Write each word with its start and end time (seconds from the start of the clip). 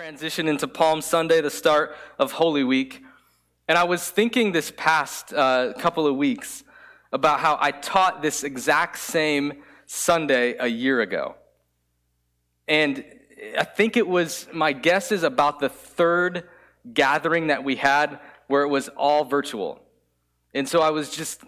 transition 0.00 0.48
into 0.48 0.66
Palm 0.66 1.02
Sunday, 1.02 1.42
the 1.42 1.50
start 1.50 1.94
of 2.18 2.32
Holy 2.32 2.64
Week. 2.64 3.04
And 3.68 3.76
I 3.76 3.84
was 3.84 4.08
thinking 4.08 4.50
this 4.50 4.72
past 4.74 5.34
uh, 5.34 5.74
couple 5.74 6.06
of 6.06 6.16
weeks 6.16 6.64
about 7.12 7.40
how 7.40 7.58
I 7.60 7.70
taught 7.70 8.22
this 8.22 8.42
exact 8.42 8.98
same 8.98 9.62
Sunday 9.84 10.56
a 10.58 10.68
year 10.68 11.02
ago. 11.02 11.34
And 12.66 13.04
I 13.58 13.64
think 13.64 13.98
it 13.98 14.08
was, 14.08 14.48
my 14.54 14.72
guess 14.72 15.12
is 15.12 15.22
about 15.22 15.60
the 15.60 15.68
third 15.68 16.44
gathering 16.94 17.48
that 17.48 17.62
we 17.62 17.76
had 17.76 18.20
where 18.46 18.62
it 18.62 18.68
was 18.68 18.88
all 18.96 19.26
virtual. 19.26 19.82
And 20.54 20.66
so 20.66 20.80
I 20.80 20.88
was 20.88 21.10
just, 21.10 21.42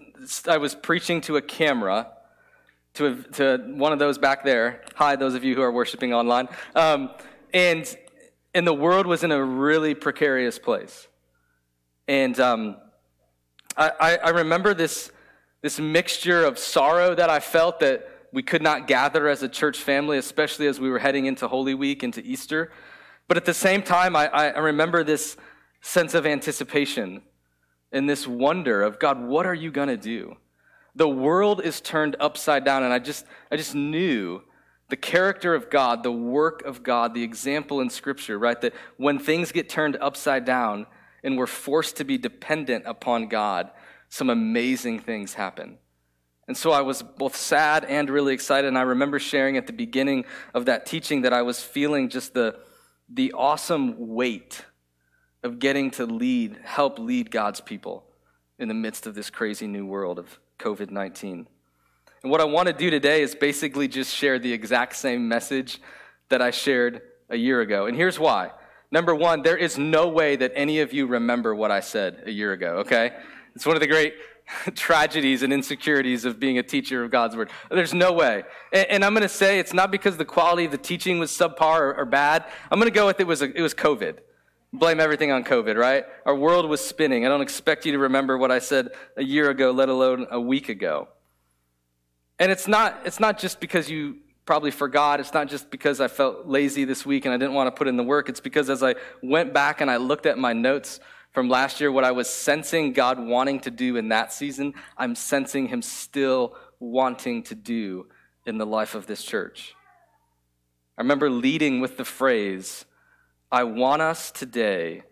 I 0.46 0.58
was 0.58 0.74
preaching 0.74 1.22
to 1.22 1.38
a 1.38 1.42
camera, 1.42 2.08
to, 2.96 3.06
a, 3.06 3.14
to 3.14 3.64
one 3.68 3.94
of 3.94 3.98
those 3.98 4.18
back 4.18 4.44
there. 4.44 4.82
Hi, 4.96 5.16
those 5.16 5.34
of 5.34 5.42
you 5.42 5.54
who 5.54 5.62
are 5.62 5.72
worshiping 5.72 6.12
online. 6.12 6.48
Um, 6.74 7.08
and, 7.54 7.96
and 8.54 8.66
the 8.66 8.74
world 8.74 9.06
was 9.06 9.24
in 9.24 9.32
a 9.32 9.42
really 9.42 9.94
precarious 9.94 10.58
place. 10.58 11.08
And 12.08 12.38
um, 12.40 12.76
I, 13.76 14.18
I 14.22 14.30
remember 14.30 14.74
this, 14.74 15.10
this 15.62 15.78
mixture 15.78 16.44
of 16.44 16.58
sorrow 16.58 17.14
that 17.14 17.30
I 17.30 17.40
felt 17.40 17.80
that 17.80 18.08
we 18.32 18.42
could 18.42 18.62
not 18.62 18.86
gather 18.86 19.28
as 19.28 19.42
a 19.42 19.48
church 19.48 19.78
family, 19.78 20.18
especially 20.18 20.66
as 20.66 20.80
we 20.80 20.90
were 20.90 20.98
heading 20.98 21.26
into 21.26 21.48
Holy 21.48 21.74
Week, 21.74 22.02
into 22.02 22.20
Easter. 22.22 22.72
But 23.28 23.36
at 23.36 23.44
the 23.44 23.54
same 23.54 23.82
time, 23.82 24.16
I, 24.16 24.28
I 24.28 24.58
remember 24.58 25.04
this 25.04 25.36
sense 25.80 26.14
of 26.14 26.26
anticipation 26.26 27.22
and 27.92 28.08
this 28.08 28.26
wonder 28.26 28.82
of 28.82 28.98
God, 28.98 29.22
what 29.22 29.46
are 29.46 29.54
you 29.54 29.70
going 29.70 29.88
to 29.88 29.96
do? 29.96 30.36
The 30.94 31.08
world 31.08 31.62
is 31.62 31.80
turned 31.80 32.16
upside 32.20 32.64
down, 32.64 32.82
and 32.82 32.92
I 32.92 32.98
just, 32.98 33.26
I 33.50 33.56
just 33.56 33.74
knew 33.74 34.42
the 34.92 34.96
character 34.98 35.54
of 35.54 35.70
God, 35.70 36.02
the 36.02 36.12
work 36.12 36.66
of 36.66 36.82
God, 36.82 37.14
the 37.14 37.22
example 37.22 37.80
in 37.80 37.88
Scripture, 37.88 38.38
right? 38.38 38.60
That 38.60 38.74
when 38.98 39.18
things 39.18 39.50
get 39.50 39.70
turned 39.70 39.96
upside 39.96 40.44
down 40.44 40.86
and 41.24 41.38
we're 41.38 41.46
forced 41.46 41.96
to 41.96 42.04
be 42.04 42.18
dependent 42.18 42.84
upon 42.86 43.28
God, 43.28 43.70
some 44.10 44.28
amazing 44.28 44.98
things 44.98 45.32
happen. 45.32 45.78
And 46.46 46.54
so 46.54 46.72
I 46.72 46.82
was 46.82 47.02
both 47.02 47.34
sad 47.34 47.86
and 47.86 48.10
really 48.10 48.34
excited. 48.34 48.68
And 48.68 48.76
I 48.76 48.82
remember 48.82 49.18
sharing 49.18 49.56
at 49.56 49.66
the 49.66 49.72
beginning 49.72 50.26
of 50.52 50.66
that 50.66 50.84
teaching 50.84 51.22
that 51.22 51.32
I 51.32 51.40
was 51.40 51.62
feeling 51.62 52.10
just 52.10 52.34
the, 52.34 52.60
the 53.08 53.32
awesome 53.32 53.94
weight 53.96 54.62
of 55.42 55.58
getting 55.58 55.90
to 55.92 56.04
lead, 56.04 56.58
help 56.64 56.98
lead 56.98 57.30
God's 57.30 57.62
people 57.62 58.04
in 58.58 58.68
the 58.68 58.74
midst 58.74 59.06
of 59.06 59.14
this 59.14 59.30
crazy 59.30 59.66
new 59.66 59.86
world 59.86 60.18
of 60.18 60.38
COVID 60.58 60.90
19. 60.90 61.46
And 62.22 62.30
what 62.30 62.40
I 62.40 62.44
want 62.44 62.68
to 62.68 62.72
do 62.72 62.88
today 62.90 63.22
is 63.22 63.34
basically 63.34 63.88
just 63.88 64.14
share 64.14 64.38
the 64.38 64.52
exact 64.52 64.94
same 64.94 65.28
message 65.28 65.80
that 66.28 66.40
I 66.40 66.50
shared 66.50 67.02
a 67.28 67.36
year 67.36 67.60
ago. 67.60 67.86
And 67.86 67.96
here's 67.96 68.18
why. 68.18 68.52
Number 68.92 69.14
one, 69.14 69.42
there 69.42 69.56
is 69.56 69.76
no 69.76 70.08
way 70.08 70.36
that 70.36 70.52
any 70.54 70.80
of 70.80 70.92
you 70.92 71.06
remember 71.06 71.54
what 71.54 71.70
I 71.70 71.80
said 71.80 72.22
a 72.26 72.30
year 72.30 72.52
ago, 72.52 72.76
okay? 72.78 73.12
It's 73.56 73.66
one 73.66 73.74
of 73.74 73.80
the 73.80 73.88
great 73.88 74.14
tragedies 74.74 75.42
and 75.42 75.52
insecurities 75.52 76.24
of 76.24 76.38
being 76.38 76.58
a 76.58 76.62
teacher 76.62 77.02
of 77.02 77.10
God's 77.10 77.34
word. 77.34 77.50
There's 77.70 77.94
no 77.94 78.12
way. 78.12 78.44
And, 78.72 78.86
and 78.90 79.04
I'm 79.04 79.14
going 79.14 79.22
to 79.22 79.28
say 79.28 79.58
it's 79.58 79.72
not 79.72 79.90
because 79.90 80.16
the 80.16 80.24
quality 80.24 80.66
of 80.66 80.70
the 80.70 80.78
teaching 80.78 81.18
was 81.18 81.30
subpar 81.30 81.80
or, 81.80 81.94
or 81.94 82.04
bad. 82.04 82.44
I'm 82.70 82.78
going 82.78 82.90
to 82.90 82.94
go 82.94 83.06
with 83.06 83.18
it 83.18 83.26
was, 83.26 83.42
a, 83.42 83.46
it 83.56 83.62
was 83.62 83.74
COVID. 83.74 84.18
Blame 84.74 85.00
everything 85.00 85.32
on 85.32 85.42
COVID, 85.42 85.76
right? 85.76 86.04
Our 86.24 86.36
world 86.36 86.68
was 86.68 86.80
spinning. 86.80 87.26
I 87.26 87.28
don't 87.28 87.42
expect 87.42 87.84
you 87.84 87.92
to 87.92 87.98
remember 87.98 88.38
what 88.38 88.50
I 88.50 88.58
said 88.58 88.90
a 89.16 89.24
year 89.24 89.50
ago, 89.50 89.70
let 89.70 89.88
alone 89.88 90.26
a 90.30 90.40
week 90.40 90.68
ago. 90.68 91.08
And 92.42 92.50
it's 92.50 92.66
not, 92.66 93.02
it's 93.04 93.20
not 93.20 93.38
just 93.38 93.60
because 93.60 93.88
you 93.88 94.16
probably 94.46 94.72
forgot. 94.72 95.20
It's 95.20 95.32
not 95.32 95.46
just 95.46 95.70
because 95.70 96.00
I 96.00 96.08
felt 96.08 96.48
lazy 96.48 96.84
this 96.84 97.06
week 97.06 97.24
and 97.24 97.32
I 97.32 97.36
didn't 97.36 97.54
want 97.54 97.68
to 97.68 97.70
put 97.70 97.86
in 97.86 97.96
the 97.96 98.02
work. 98.02 98.28
It's 98.28 98.40
because 98.40 98.68
as 98.68 98.82
I 98.82 98.96
went 99.22 99.54
back 99.54 99.80
and 99.80 99.88
I 99.88 99.98
looked 99.98 100.26
at 100.26 100.36
my 100.38 100.52
notes 100.52 100.98
from 101.30 101.48
last 101.48 101.80
year, 101.80 101.92
what 101.92 102.02
I 102.02 102.10
was 102.10 102.28
sensing 102.28 102.94
God 102.94 103.20
wanting 103.20 103.60
to 103.60 103.70
do 103.70 103.96
in 103.96 104.08
that 104.08 104.32
season, 104.32 104.74
I'm 104.98 105.14
sensing 105.14 105.68
Him 105.68 105.82
still 105.82 106.56
wanting 106.80 107.44
to 107.44 107.54
do 107.54 108.08
in 108.44 108.58
the 108.58 108.66
life 108.66 108.96
of 108.96 109.06
this 109.06 109.22
church. 109.22 109.76
I 110.98 111.02
remember 111.02 111.30
leading 111.30 111.80
with 111.80 111.96
the 111.96 112.04
phrase, 112.04 112.86
I 113.52 113.62
want 113.62 114.02
us 114.02 114.32
today 114.32 115.04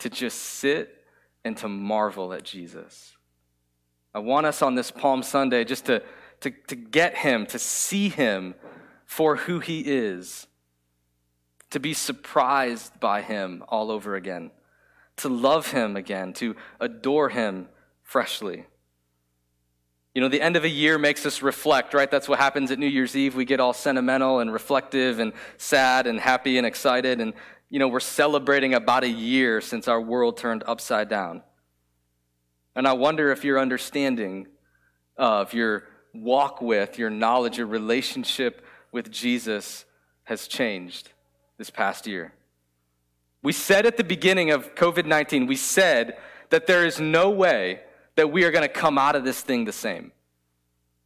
to 0.00 0.10
just 0.10 0.38
sit 0.38 1.02
and 1.46 1.56
to 1.56 1.66
marvel 1.66 2.34
at 2.34 2.44
Jesus. 2.44 3.14
I 4.14 4.18
want 4.18 4.44
us 4.44 4.60
on 4.60 4.74
this 4.74 4.90
Palm 4.90 5.22
Sunday 5.22 5.64
just 5.64 5.86
to, 5.86 6.02
to, 6.44 6.50
to 6.68 6.76
get 6.76 7.16
Him, 7.16 7.44
to 7.46 7.58
see 7.58 8.08
Him 8.08 8.54
for 9.04 9.36
who 9.36 9.58
He 9.58 9.80
is, 9.80 10.46
to 11.70 11.80
be 11.80 11.92
surprised 11.92 12.98
by 13.00 13.20
Him 13.20 13.62
all 13.68 13.90
over 13.90 14.14
again 14.14 14.50
to 15.16 15.28
love 15.28 15.70
him 15.70 15.96
again, 15.96 16.32
to 16.34 16.56
adore 16.80 17.28
him 17.28 17.68
freshly. 18.02 18.66
You 20.14 20.20
know, 20.20 20.28
the 20.28 20.40
end 20.40 20.56
of 20.56 20.64
a 20.64 20.68
year 20.68 20.96
makes 20.98 21.26
us 21.26 21.42
reflect, 21.42 21.92
right? 21.92 22.10
That's 22.10 22.28
what 22.28 22.38
happens 22.38 22.70
at 22.70 22.78
New 22.78 22.86
Year's 22.86 23.16
Eve. 23.16 23.34
We 23.34 23.44
get 23.44 23.58
all 23.58 23.72
sentimental 23.72 24.38
and 24.38 24.52
reflective 24.52 25.18
and 25.18 25.32
sad 25.56 26.06
and 26.06 26.20
happy 26.20 26.56
and 26.56 26.66
excited. 26.66 27.20
And, 27.20 27.34
you 27.68 27.80
know, 27.80 27.88
we're 27.88 28.00
celebrating 28.00 28.74
about 28.74 29.02
a 29.02 29.08
year 29.08 29.60
since 29.60 29.88
our 29.88 30.00
world 30.00 30.36
turned 30.36 30.62
upside 30.66 31.08
down. 31.08 31.42
And 32.76 32.86
I 32.86 32.92
wonder 32.92 33.32
if 33.32 33.44
your 33.44 33.58
understanding 33.58 34.46
of 35.16 35.52
your 35.52 35.84
walk 36.14 36.62
with, 36.62 36.98
your 36.98 37.10
knowledge, 37.10 37.58
your 37.58 37.66
relationship 37.66 38.64
with 38.92 39.10
Jesus 39.10 39.84
has 40.24 40.46
changed 40.46 41.10
this 41.58 41.70
past 41.70 42.06
year. 42.06 42.32
We 43.42 43.52
said 43.52 43.84
at 43.84 43.96
the 43.96 44.04
beginning 44.04 44.50
of 44.50 44.74
COVID 44.74 45.04
19, 45.04 45.46
we 45.46 45.56
said 45.56 46.16
that 46.50 46.66
there 46.66 46.86
is 46.86 47.00
no 47.00 47.30
way 47.30 47.80
that 48.16 48.30
we 48.30 48.44
are 48.44 48.50
going 48.50 48.62
to 48.62 48.72
come 48.72 48.96
out 48.96 49.16
of 49.16 49.24
this 49.24 49.40
thing 49.42 49.64
the 49.64 49.72
same. 49.72 50.12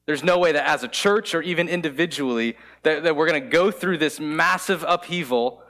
There's 0.07 0.25
no 0.25 0.39
way 0.39 0.53
that 0.53 0.67
as 0.67 0.85
a 0.85 0.89
church 0.89 1.35
or 1.35 1.43
even 1.43 1.69
individually 1.69 2.57
that, 2.83 3.03
that 3.03 3.17
we're 3.17 3.29
going 3.29 3.43
to 3.43 3.49
go 3.49 3.71
through 3.71 3.99
this 3.99 4.21
massive 4.21 4.85
upheaval 4.87 5.63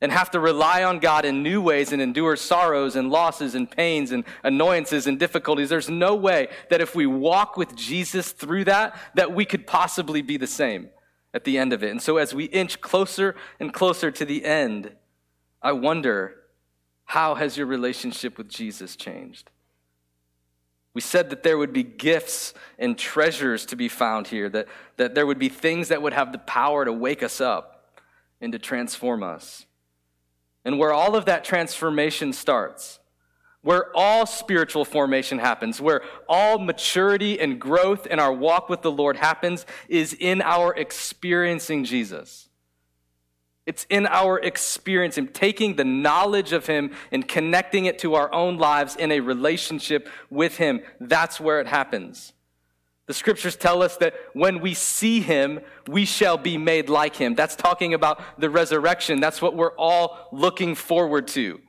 and 0.00 0.10
have 0.12 0.30
to 0.30 0.40
rely 0.40 0.82
on 0.82 0.98
God 0.98 1.24
in 1.24 1.42
new 1.42 1.60
ways 1.60 1.92
and 1.92 2.00
endure 2.00 2.36
sorrows 2.36 2.96
and 2.96 3.10
losses 3.10 3.54
and 3.54 3.70
pains 3.70 4.12
and 4.12 4.24
annoyances 4.42 5.06
and 5.06 5.18
difficulties. 5.18 5.68
There's 5.68 5.90
no 5.90 6.14
way 6.14 6.48
that 6.70 6.80
if 6.80 6.94
we 6.94 7.06
walk 7.06 7.56
with 7.56 7.76
Jesus 7.76 8.32
through 8.32 8.64
that, 8.64 8.96
that 9.14 9.32
we 9.32 9.44
could 9.44 9.66
possibly 9.66 10.22
be 10.22 10.36
the 10.36 10.46
same 10.46 10.88
at 11.34 11.44
the 11.44 11.58
end 11.58 11.72
of 11.72 11.82
it. 11.82 11.90
And 11.90 12.00
so 12.00 12.16
as 12.16 12.34
we 12.34 12.44
inch 12.44 12.80
closer 12.80 13.36
and 13.58 13.72
closer 13.72 14.10
to 14.10 14.24
the 14.24 14.44
end, 14.44 14.92
I 15.62 15.72
wonder, 15.72 16.36
how 17.04 17.34
has 17.34 17.56
your 17.56 17.66
relationship 17.66 18.38
with 18.38 18.48
Jesus 18.48 18.96
changed? 18.96 19.50
We 20.94 21.00
said 21.00 21.30
that 21.30 21.42
there 21.42 21.58
would 21.58 21.72
be 21.72 21.82
gifts 21.82 22.52
and 22.78 22.98
treasures 22.98 23.66
to 23.66 23.76
be 23.76 23.88
found 23.88 24.28
here, 24.28 24.48
that, 24.48 24.66
that 24.96 25.14
there 25.14 25.26
would 25.26 25.38
be 25.38 25.48
things 25.48 25.88
that 25.88 26.02
would 26.02 26.14
have 26.14 26.32
the 26.32 26.38
power 26.38 26.84
to 26.84 26.92
wake 26.92 27.22
us 27.22 27.40
up 27.40 28.00
and 28.40 28.52
to 28.52 28.58
transform 28.58 29.22
us. 29.22 29.66
And 30.64 30.78
where 30.78 30.92
all 30.92 31.16
of 31.16 31.24
that 31.24 31.44
transformation 31.44 32.32
starts, 32.32 33.00
where 33.62 33.94
all 33.94 34.26
spiritual 34.26 34.84
formation 34.84 35.38
happens, 35.38 35.80
where 35.80 36.02
all 36.28 36.58
maturity 36.58 37.40
and 37.40 37.60
growth 37.60 38.06
in 38.06 38.18
our 38.18 38.32
walk 38.32 38.68
with 38.68 38.82
the 38.82 38.90
Lord 38.90 39.16
happens, 39.16 39.66
is 39.88 40.14
in 40.18 40.42
our 40.42 40.74
experiencing 40.74 41.84
Jesus. 41.84 42.48
It's 43.66 43.86
in 43.88 44.06
our 44.06 44.38
experience, 44.38 45.16
in 45.16 45.28
taking 45.28 45.76
the 45.76 45.84
knowledge 45.84 46.52
of 46.52 46.66
Him 46.66 46.92
and 47.12 47.28
connecting 47.28 47.84
it 47.84 47.98
to 48.00 48.14
our 48.14 48.32
own 48.32 48.58
lives 48.58 48.96
in 48.96 49.12
a 49.12 49.20
relationship 49.20 50.08
with 50.30 50.56
Him. 50.56 50.80
That's 50.98 51.38
where 51.38 51.60
it 51.60 51.66
happens. 51.66 52.32
The 53.10 53.14
scriptures 53.14 53.56
tell 53.56 53.82
us 53.82 53.96
that 53.96 54.14
when 54.34 54.60
we 54.60 54.72
see 54.72 55.20
Him, 55.20 55.58
we 55.88 56.04
shall 56.04 56.38
be 56.38 56.56
made 56.56 56.88
like 56.88 57.16
Him. 57.16 57.34
That's 57.34 57.56
talking 57.56 57.92
about 57.92 58.22
the 58.38 58.48
resurrection. 58.48 59.18
That's 59.18 59.42
what 59.42 59.56
we're 59.56 59.74
all 59.74 60.28
looking 60.30 60.76
forward 60.76 61.26
to. 61.28 61.60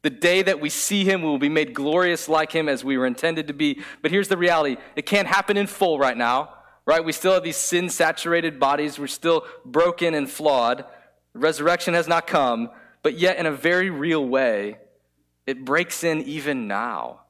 The 0.00 0.08
day 0.08 0.40
that 0.40 0.62
we 0.62 0.70
see 0.70 1.04
Him, 1.04 1.20
we 1.20 1.28
will 1.28 1.36
be 1.36 1.50
made 1.50 1.74
glorious 1.74 2.26
like 2.26 2.52
Him 2.52 2.70
as 2.70 2.84
we 2.84 2.96
were 2.96 3.04
intended 3.04 3.48
to 3.48 3.52
be. 3.52 3.82
But 4.00 4.12
here's 4.12 4.28
the 4.28 4.38
reality 4.38 4.78
it 4.96 5.04
can't 5.04 5.28
happen 5.28 5.58
in 5.58 5.66
full 5.66 5.98
right 5.98 6.16
now, 6.16 6.54
right? 6.86 7.04
We 7.04 7.12
still 7.12 7.34
have 7.34 7.44
these 7.44 7.58
sin 7.58 7.90
saturated 7.90 8.58
bodies, 8.58 8.98
we're 8.98 9.08
still 9.08 9.44
broken 9.66 10.14
and 10.14 10.26
flawed. 10.30 10.86
Resurrection 11.34 11.92
has 11.92 12.08
not 12.08 12.26
come, 12.26 12.70
but 13.02 13.18
yet 13.18 13.36
in 13.36 13.44
a 13.44 13.52
very 13.52 13.90
real 13.90 14.24
way, 14.24 14.78
it 15.46 15.66
breaks 15.66 16.02
in 16.02 16.22
even 16.22 16.66
now. 16.66 17.24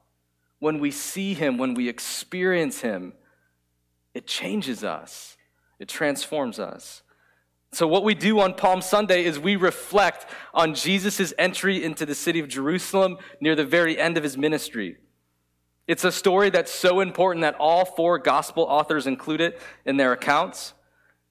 When 0.59 0.79
we 0.79 0.91
see 0.91 1.33
Him, 1.33 1.57
when 1.57 1.73
we 1.73 1.89
experience 1.89 2.79
Him, 2.79 3.15
it 4.19 4.27
changes 4.27 4.83
us, 4.83 5.37
it 5.79 5.87
transforms 5.87 6.59
us. 6.59 7.03
So, 7.71 7.87
what 7.87 8.03
we 8.03 8.13
do 8.13 8.41
on 8.41 8.53
Palm 8.53 8.81
Sunday 8.81 9.23
is 9.23 9.39
we 9.39 9.55
reflect 9.55 10.25
on 10.53 10.75
Jesus' 10.75 11.33
entry 11.37 11.81
into 11.81 12.05
the 12.05 12.13
city 12.13 12.41
of 12.41 12.49
Jerusalem 12.49 13.17
near 13.39 13.55
the 13.55 13.63
very 13.63 13.97
end 13.97 14.17
of 14.17 14.23
his 14.23 14.37
ministry. 14.37 14.97
It's 15.87 16.03
a 16.03 16.11
story 16.11 16.49
that's 16.49 16.69
so 16.69 16.99
important 16.99 17.43
that 17.43 17.55
all 17.61 17.85
four 17.85 18.19
gospel 18.19 18.63
authors 18.63 19.07
include 19.07 19.39
it 19.39 19.61
in 19.85 19.95
their 19.95 20.11
accounts. 20.11 20.73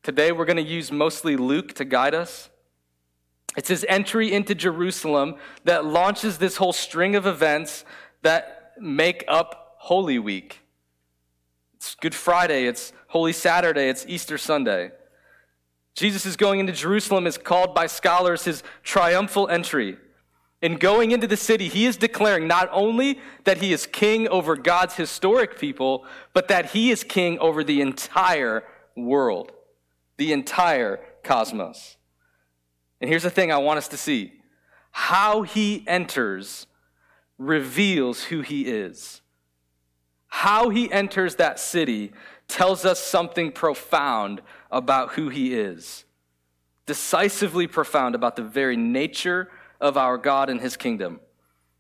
Today, 0.02 0.32
we're 0.32 0.46
going 0.46 0.56
to 0.56 0.62
use 0.62 0.91
mostly 0.91 1.37
Luke 1.37 1.75
to 1.75 1.84
guide 1.84 2.14
us. 2.14 2.49
It's 3.55 3.69
his 3.69 3.84
entry 3.87 4.32
into 4.32 4.55
Jerusalem 4.55 5.34
that 5.64 5.84
launches 5.84 6.38
this 6.38 6.56
whole 6.56 6.73
string 6.73 7.17
of 7.17 7.26
events 7.26 7.84
that 8.23 8.73
make 8.81 9.25
up 9.29 9.75
Holy 9.76 10.19
Week. 10.19 10.62
It's 11.79 11.95
Good 11.95 12.13
Friday, 12.13 12.67
it's 12.67 12.93
Holy 13.07 13.33
Saturday, 13.33 13.89
it's 13.89 14.05
Easter 14.09 14.37
Sunday. 14.37 14.91
Jesus 15.95 16.27
is 16.27 16.37
going 16.37 16.59
into 16.59 16.73
Jerusalem 16.73 17.25
is 17.25 17.39
called 17.39 17.73
by 17.73 17.87
scholars 17.87 18.43
his 18.43 18.65
triumphal 18.83 19.47
entry. 19.47 19.97
In 20.61 20.75
going 20.75 21.13
into 21.13 21.29
the 21.29 21.37
city, 21.37 21.69
he 21.69 21.87
is 21.87 21.97
declaring 21.97 22.49
not 22.49 22.69
only 22.73 23.21
that 23.45 23.59
he 23.59 23.73
is 23.73 23.87
king 23.87 24.27
over 24.27 24.57
God's 24.57 24.97
historic 24.97 25.57
people, 25.57 26.05
but 26.33 26.49
that 26.49 26.71
he 26.73 26.91
is 26.91 27.05
king 27.05 27.39
over 27.39 27.63
the 27.63 27.81
entire 27.81 28.65
world, 28.97 29.53
the 30.17 30.33
entire 30.33 30.99
cosmos. 31.23 31.97
And 33.01 33.09
here's 33.09 33.23
the 33.23 33.31
thing 33.31 33.53
I 33.53 33.59
want 33.59 33.79
us 33.79 33.87
to 33.89 33.97
see 33.97 34.33
how 34.91 35.43
he 35.43 35.85
enters 35.87 36.67
reveals 37.39 38.25
who 38.25 38.41
he 38.41 38.63
is. 38.63 39.21
How 40.29 40.69
he 40.69 40.91
enters 40.93 41.37
that 41.37 41.59
city 41.59 42.13
tells 42.47 42.85
us 42.85 43.01
something 43.01 43.53
profound 43.53 44.41
about 44.71 45.13
who 45.13 45.29
he 45.29 45.55
is, 45.55 46.05
decisively 46.87 47.67
profound 47.67 48.15
about 48.15 48.37
the 48.37 48.43
very 48.43 48.77
nature 48.77 49.51
of 49.81 49.97
our 49.97 50.17
God 50.17 50.49
and 50.49 50.61
his 50.61 50.77
kingdom. 50.77 51.21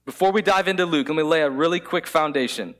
Before 0.04 0.32
we 0.32 0.42
dive 0.42 0.68
into 0.68 0.86
Luke, 0.86 1.08
let 1.08 1.16
me 1.16 1.22
lay 1.22 1.42
a 1.42 1.50
really 1.50 1.80
quick 1.80 2.06
foundation. 2.06 2.74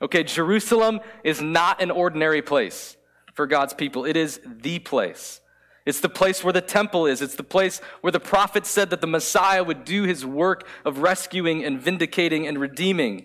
Okay, 0.00 0.24
Jerusalem 0.24 1.00
is 1.22 1.40
not 1.40 1.82
an 1.82 1.90
ordinary 1.90 2.42
place 2.42 2.96
for 3.34 3.46
God's 3.46 3.74
people, 3.74 4.04
it 4.04 4.16
is 4.16 4.40
the 4.44 4.78
place. 4.78 5.40
It's 5.84 6.00
the 6.00 6.08
place 6.08 6.44
where 6.44 6.52
the 6.52 6.60
temple 6.60 7.06
is. 7.06 7.22
It's 7.22 7.34
the 7.34 7.42
place 7.42 7.80
where 8.02 8.12
the 8.12 8.20
prophet 8.20 8.66
said 8.66 8.90
that 8.90 9.00
the 9.00 9.06
Messiah 9.06 9.64
would 9.64 9.84
do 9.84 10.04
his 10.04 10.24
work 10.24 10.66
of 10.84 10.98
rescuing 10.98 11.64
and 11.64 11.80
vindicating 11.80 12.46
and 12.46 12.58
redeeming. 12.58 13.24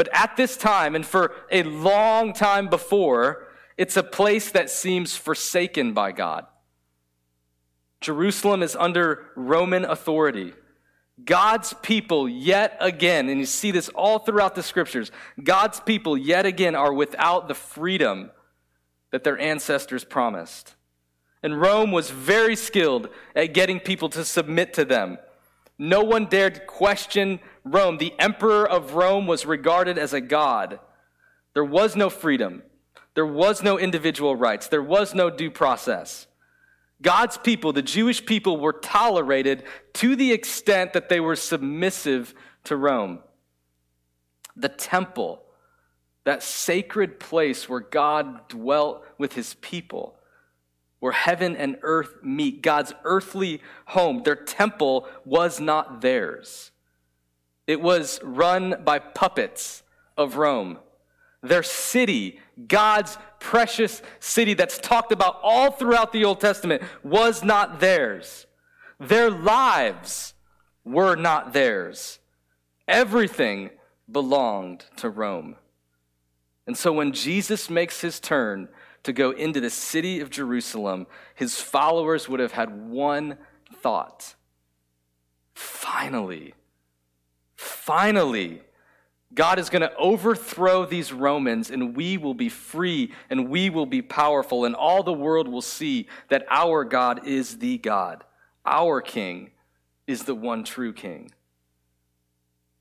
But 0.00 0.08
at 0.14 0.34
this 0.38 0.56
time, 0.56 0.94
and 0.94 1.04
for 1.04 1.34
a 1.50 1.62
long 1.62 2.32
time 2.32 2.68
before, 2.68 3.48
it's 3.76 3.98
a 3.98 4.02
place 4.02 4.50
that 4.52 4.70
seems 4.70 5.14
forsaken 5.14 5.92
by 5.92 6.12
God. 6.12 6.46
Jerusalem 8.00 8.62
is 8.62 8.74
under 8.74 9.26
Roman 9.36 9.84
authority. 9.84 10.54
God's 11.22 11.74
people, 11.82 12.26
yet 12.30 12.78
again, 12.80 13.28
and 13.28 13.40
you 13.40 13.44
see 13.44 13.72
this 13.72 13.90
all 13.90 14.20
throughout 14.20 14.54
the 14.54 14.62
scriptures, 14.62 15.12
God's 15.44 15.80
people, 15.80 16.16
yet 16.16 16.46
again, 16.46 16.74
are 16.74 16.94
without 16.94 17.46
the 17.46 17.54
freedom 17.54 18.30
that 19.10 19.22
their 19.22 19.38
ancestors 19.38 20.02
promised. 20.02 20.76
And 21.42 21.60
Rome 21.60 21.92
was 21.92 22.08
very 22.08 22.56
skilled 22.56 23.10
at 23.36 23.52
getting 23.52 23.78
people 23.78 24.08
to 24.08 24.24
submit 24.24 24.72
to 24.72 24.86
them. 24.86 25.18
No 25.78 26.02
one 26.02 26.24
dared 26.24 26.66
question 26.66 27.38
Rome. 27.64 27.98
The 27.98 28.14
emperor 28.18 28.68
of 28.68 28.94
Rome 28.94 29.26
was 29.26 29.46
regarded 29.46 29.98
as 29.98 30.12
a 30.12 30.20
god. 30.20 30.80
There 31.54 31.64
was 31.64 31.96
no 31.96 32.10
freedom. 32.10 32.62
There 33.14 33.26
was 33.26 33.62
no 33.62 33.78
individual 33.78 34.36
rights. 34.36 34.68
There 34.68 34.82
was 34.82 35.14
no 35.14 35.30
due 35.30 35.50
process. 35.50 36.26
God's 37.02 37.38
people, 37.38 37.72
the 37.72 37.82
Jewish 37.82 38.24
people, 38.24 38.58
were 38.58 38.72
tolerated 38.72 39.64
to 39.94 40.16
the 40.16 40.32
extent 40.32 40.92
that 40.92 41.08
they 41.08 41.20
were 41.20 41.36
submissive 41.36 42.34
to 42.64 42.76
Rome. 42.76 43.20
The 44.54 44.68
temple, 44.68 45.42
that 46.24 46.42
sacred 46.42 47.18
place 47.18 47.68
where 47.68 47.80
God 47.80 48.48
dwelt 48.48 49.04
with 49.16 49.32
his 49.32 49.54
people, 49.54 50.16
where 50.98 51.12
heaven 51.12 51.56
and 51.56 51.78
earth 51.82 52.22
meet, 52.22 52.62
God's 52.62 52.92
earthly 53.04 53.62
home, 53.86 54.22
their 54.22 54.36
temple 54.36 55.08
was 55.24 55.58
not 55.58 56.02
theirs. 56.02 56.70
It 57.70 57.80
was 57.80 58.18
run 58.24 58.82
by 58.84 58.98
puppets 58.98 59.84
of 60.16 60.36
Rome. 60.36 60.80
Their 61.40 61.62
city, 61.62 62.40
God's 62.66 63.16
precious 63.38 64.02
city 64.18 64.54
that's 64.54 64.76
talked 64.76 65.12
about 65.12 65.38
all 65.40 65.70
throughout 65.70 66.12
the 66.12 66.24
Old 66.24 66.40
Testament, 66.40 66.82
was 67.04 67.44
not 67.44 67.78
theirs. 67.78 68.48
Their 68.98 69.30
lives 69.30 70.34
were 70.84 71.14
not 71.14 71.52
theirs. 71.52 72.18
Everything 72.88 73.70
belonged 74.10 74.86
to 74.96 75.08
Rome. 75.08 75.54
And 76.66 76.76
so 76.76 76.92
when 76.92 77.12
Jesus 77.12 77.70
makes 77.70 78.00
his 78.00 78.18
turn 78.18 78.68
to 79.04 79.12
go 79.12 79.30
into 79.30 79.60
the 79.60 79.70
city 79.70 80.18
of 80.18 80.28
Jerusalem, 80.28 81.06
his 81.36 81.60
followers 81.60 82.28
would 82.28 82.40
have 82.40 82.50
had 82.50 82.90
one 82.90 83.38
thought 83.72 84.34
finally, 85.54 86.54
finally, 87.60 88.62
God 89.34 89.58
is 89.58 89.68
going 89.68 89.82
to 89.82 89.94
overthrow 89.96 90.86
these 90.86 91.12
Romans 91.12 91.70
and 91.70 91.94
we 91.94 92.16
will 92.16 92.34
be 92.34 92.48
free 92.48 93.12
and 93.28 93.48
we 93.48 93.68
will 93.68 93.86
be 93.86 94.02
powerful 94.02 94.64
and 94.64 94.74
all 94.74 95.02
the 95.02 95.12
world 95.12 95.46
will 95.46 95.60
see 95.60 96.08
that 96.30 96.46
our 96.50 96.84
God 96.84 97.26
is 97.26 97.58
the 97.58 97.78
God. 97.78 98.24
Our 98.64 99.00
King 99.00 99.50
is 100.06 100.24
the 100.24 100.34
one 100.34 100.64
true 100.64 100.92
King. 100.92 101.30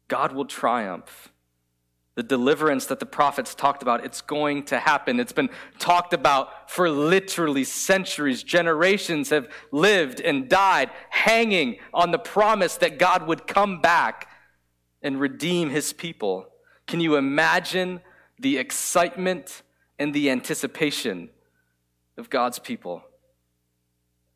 God 0.08 0.32
will 0.32 0.46
triumph 0.46 1.30
the 2.20 2.24
deliverance 2.24 2.86
that 2.88 3.00
the 3.00 3.06
prophets 3.06 3.56
talked 3.56 3.82
about, 3.82 4.04
it's 4.04 4.20
going 4.20 4.64
to 4.64 4.78
happen. 4.78 5.22
It's 5.22 5.32
been 5.32 5.50
talked 5.78 6.14
about 6.14 6.70
for 6.70 6.90
literally 6.90 7.64
centuries. 7.64 8.44
Generations 8.44 9.30
have 9.30 9.48
lived 9.72 10.20
and 10.20 10.50
died 10.50 10.90
hanging 11.10 11.78
on 11.94 12.12
the 12.12 12.20
promise 12.20 12.76
that 12.76 13.00
God 13.00 13.26
would 13.26 13.48
come 13.48 13.80
back 13.80 14.28
and 15.02 15.20
redeem 15.20 15.70
his 15.70 15.94
people. 15.94 16.48
Can 16.88 17.00
you 17.00 17.16
imagine 17.16 18.02
the 18.40 18.58
excitement 18.58 19.62
and 19.98 20.14
the 20.14 20.30
anticipation 20.30 21.30
of 22.18 22.30
God's 22.30 22.60
people? 22.60 23.04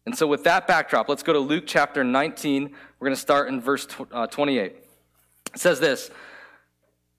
And 0.06 0.18
so, 0.18 0.28
with 0.28 0.44
that 0.44 0.68
backdrop, 0.68 1.08
let's 1.08 1.24
go 1.24 1.34
to 1.34 1.40
Luke 1.40 1.64
chapter 1.66 2.04
19. 2.04 2.76
We're 3.00 3.06
going 3.06 3.16
to 3.16 3.22
start 3.22 3.48
in 3.48 3.62
verse 3.62 3.88
uh, 4.12 4.28
28. 4.28 4.76
It 5.54 5.60
says 5.60 5.80
this. 5.80 6.12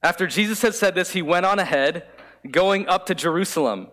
After 0.02 0.26
Jesus 0.26 0.60
had 0.60 0.74
said 0.74 0.94
this, 0.94 1.12
he 1.12 1.22
went 1.22 1.46
on 1.46 1.58
ahead, 1.58 2.06
going 2.50 2.86
up 2.86 3.06
to 3.06 3.14
Jerusalem. 3.14 3.88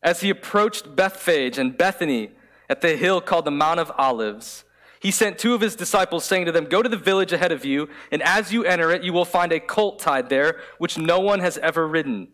As 0.00 0.20
he 0.20 0.30
approached 0.30 0.94
Bethphage 0.94 1.58
and 1.58 1.76
Bethany 1.76 2.30
at 2.68 2.82
the 2.82 2.96
hill 2.96 3.20
called 3.20 3.46
the 3.46 3.50
Mount 3.50 3.80
of 3.80 3.90
Olives, 3.98 4.64
he 5.04 5.10
sent 5.10 5.38
two 5.38 5.52
of 5.52 5.60
his 5.60 5.76
disciples, 5.76 6.24
saying 6.24 6.46
to 6.46 6.52
them, 6.52 6.64
Go 6.64 6.80
to 6.80 6.88
the 6.88 6.96
village 6.96 7.34
ahead 7.34 7.52
of 7.52 7.62
you, 7.62 7.90
and 8.10 8.22
as 8.22 8.54
you 8.54 8.64
enter 8.64 8.90
it, 8.90 9.02
you 9.02 9.12
will 9.12 9.26
find 9.26 9.52
a 9.52 9.60
colt 9.60 9.98
tied 9.98 10.30
there, 10.30 10.60
which 10.78 10.96
no 10.96 11.20
one 11.20 11.40
has 11.40 11.58
ever 11.58 11.86
ridden. 11.86 12.28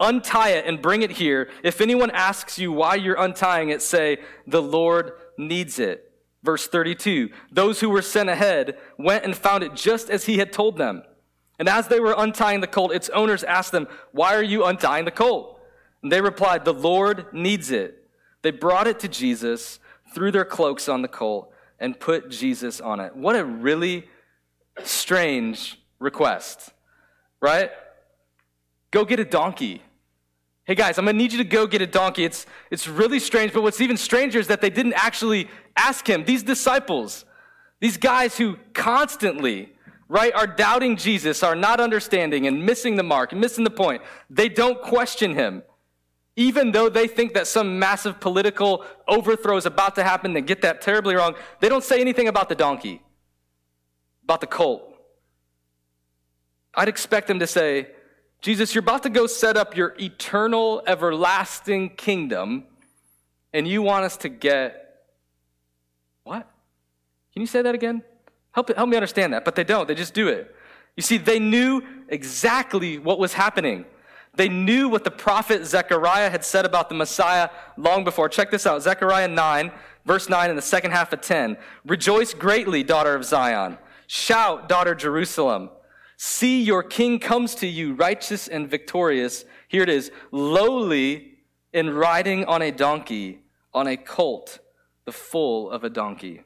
Untie 0.00 0.48
it 0.48 0.66
and 0.66 0.82
bring 0.82 1.02
it 1.02 1.12
here. 1.12 1.48
If 1.62 1.80
anyone 1.80 2.10
asks 2.10 2.58
you 2.58 2.72
why 2.72 2.96
you're 2.96 3.14
untying 3.14 3.68
it, 3.68 3.80
say, 3.80 4.18
The 4.44 4.60
Lord 4.60 5.12
needs 5.38 5.78
it. 5.78 6.12
Verse 6.42 6.66
32 6.66 7.30
Those 7.52 7.78
who 7.78 7.88
were 7.88 8.02
sent 8.02 8.28
ahead 8.28 8.76
went 8.98 9.24
and 9.24 9.36
found 9.36 9.62
it 9.62 9.76
just 9.76 10.10
as 10.10 10.24
he 10.24 10.38
had 10.38 10.52
told 10.52 10.78
them. 10.78 11.04
And 11.60 11.68
as 11.68 11.86
they 11.86 12.00
were 12.00 12.16
untying 12.18 12.60
the 12.60 12.66
colt, 12.66 12.90
its 12.90 13.08
owners 13.10 13.44
asked 13.44 13.70
them, 13.70 13.86
Why 14.10 14.34
are 14.34 14.42
you 14.42 14.64
untying 14.64 15.04
the 15.04 15.12
colt? 15.12 15.60
And 16.02 16.10
they 16.10 16.20
replied, 16.20 16.64
The 16.64 16.74
Lord 16.74 17.26
needs 17.32 17.70
it. 17.70 18.08
They 18.42 18.50
brought 18.50 18.88
it 18.88 18.98
to 18.98 19.08
Jesus, 19.08 19.78
threw 20.12 20.32
their 20.32 20.44
cloaks 20.44 20.88
on 20.88 21.02
the 21.02 21.08
colt, 21.08 21.52
and 21.80 21.98
put 21.98 22.30
Jesus 22.30 22.80
on 22.80 23.00
it. 23.00 23.16
What 23.16 23.34
a 23.36 23.44
really 23.44 24.06
strange 24.84 25.80
request, 25.98 26.70
right? 27.40 27.70
Go 28.90 29.04
get 29.04 29.18
a 29.18 29.24
donkey. 29.24 29.82
Hey 30.64 30.74
guys, 30.74 30.98
I'm 30.98 31.06
gonna 31.06 31.18
need 31.18 31.32
you 31.32 31.38
to 31.38 31.44
go 31.44 31.66
get 31.66 31.82
a 31.82 31.86
donkey. 31.86 32.24
It's, 32.24 32.46
it's 32.70 32.86
really 32.86 33.18
strange, 33.18 33.52
but 33.52 33.62
what's 33.62 33.80
even 33.80 33.96
stranger 33.96 34.38
is 34.38 34.46
that 34.48 34.60
they 34.60 34.70
didn't 34.70 34.92
actually 34.92 35.48
ask 35.76 36.08
him. 36.08 36.24
These 36.24 36.42
disciples, 36.42 37.24
these 37.80 37.96
guys 37.96 38.36
who 38.36 38.58
constantly 38.74 39.72
right, 40.10 40.34
are 40.34 40.46
doubting 40.46 40.96
Jesus, 40.96 41.42
are 41.44 41.54
not 41.54 41.78
understanding 41.78 42.48
and 42.48 42.66
missing 42.66 42.96
the 42.96 43.02
mark, 43.02 43.30
and 43.30 43.40
missing 43.40 43.62
the 43.62 43.70
point. 43.70 44.02
They 44.28 44.48
don't 44.48 44.82
question 44.82 45.34
him. 45.34 45.62
Even 46.40 46.72
though 46.72 46.88
they 46.88 47.06
think 47.06 47.34
that 47.34 47.46
some 47.46 47.78
massive 47.78 48.18
political 48.18 48.82
overthrow 49.06 49.58
is 49.58 49.66
about 49.66 49.94
to 49.96 50.02
happen, 50.02 50.32
they 50.32 50.40
get 50.40 50.62
that 50.62 50.80
terribly 50.80 51.14
wrong. 51.14 51.34
They 51.60 51.68
don't 51.68 51.84
say 51.84 52.00
anything 52.00 52.28
about 52.28 52.48
the 52.48 52.54
donkey, 52.54 53.02
about 54.24 54.40
the 54.40 54.46
colt. 54.46 54.82
I'd 56.74 56.88
expect 56.88 57.28
them 57.28 57.40
to 57.40 57.46
say, 57.46 57.88
Jesus, 58.40 58.74
you're 58.74 58.80
about 58.80 59.02
to 59.02 59.10
go 59.10 59.26
set 59.26 59.58
up 59.58 59.76
your 59.76 59.94
eternal, 60.00 60.82
everlasting 60.86 61.90
kingdom, 61.90 62.64
and 63.52 63.68
you 63.68 63.82
want 63.82 64.06
us 64.06 64.16
to 64.16 64.30
get 64.30 65.02
what? 66.24 66.48
Can 67.34 67.42
you 67.42 67.48
say 67.48 67.60
that 67.60 67.74
again? 67.74 68.02
Help, 68.52 68.74
help 68.74 68.88
me 68.88 68.96
understand 68.96 69.34
that. 69.34 69.44
But 69.44 69.56
they 69.56 69.64
don't, 69.64 69.86
they 69.86 69.94
just 69.94 70.14
do 70.14 70.28
it. 70.28 70.56
You 70.96 71.02
see, 71.02 71.18
they 71.18 71.38
knew 71.38 71.82
exactly 72.08 72.98
what 72.98 73.18
was 73.18 73.34
happening. 73.34 73.84
They 74.34 74.48
knew 74.48 74.88
what 74.88 75.04
the 75.04 75.10
prophet 75.10 75.66
Zechariah 75.66 76.30
had 76.30 76.44
said 76.44 76.64
about 76.64 76.88
the 76.88 76.94
Messiah 76.94 77.50
long 77.76 78.04
before. 78.04 78.28
Check 78.28 78.50
this 78.50 78.66
out 78.66 78.82
Zechariah 78.82 79.28
9, 79.28 79.72
verse 80.04 80.28
9 80.28 80.48
and 80.48 80.58
the 80.58 80.62
second 80.62 80.92
half 80.92 81.12
of 81.12 81.20
10. 81.20 81.56
Rejoice 81.84 82.32
greatly, 82.32 82.82
daughter 82.82 83.14
of 83.14 83.24
Zion. 83.24 83.78
Shout, 84.06 84.68
daughter 84.68 84.94
Jerusalem. 84.94 85.70
See, 86.16 86.62
your 86.62 86.82
king 86.82 87.18
comes 87.18 87.54
to 87.56 87.66
you, 87.66 87.94
righteous 87.94 88.46
and 88.46 88.68
victorious. 88.68 89.44
Here 89.68 89.82
it 89.82 89.88
is, 89.88 90.10
lowly 90.30 91.38
and 91.72 91.94
riding 91.94 92.44
on 92.44 92.62
a 92.62 92.70
donkey, 92.70 93.40
on 93.72 93.86
a 93.86 93.96
colt, 93.96 94.58
the 95.06 95.12
foal 95.12 95.70
of 95.70 95.82
a 95.82 95.90
donkey. 95.90 96.42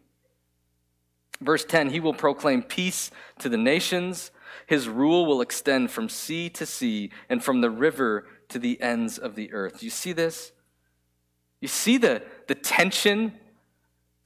Verse 1.41 1.65
10 1.65 1.91
He 1.91 2.01
will 2.01 2.15
proclaim 2.15 2.63
peace 2.63 3.11
to 3.41 3.49
the 3.49 3.57
nations. 3.57 4.31
His 4.67 4.89
rule 4.89 5.27
will 5.27 5.41
extend 5.41 5.91
from 5.91 6.09
sea 6.09 6.49
to 6.51 6.67
sea 6.67 7.11
and 7.29 7.43
from 7.43 7.61
the 7.61 7.71
river 7.71 8.27
to 8.49 8.59
the 8.59 8.81
ends 8.81 9.19
of 9.19 9.35
the 9.35 9.53
earth. 9.53 9.83
You 9.83 9.91
see 9.91 10.13
this? 10.13 10.53
You 11.61 11.69
see 11.69 11.97
the, 11.97 12.23
the 12.47 12.55
tension? 12.55 13.33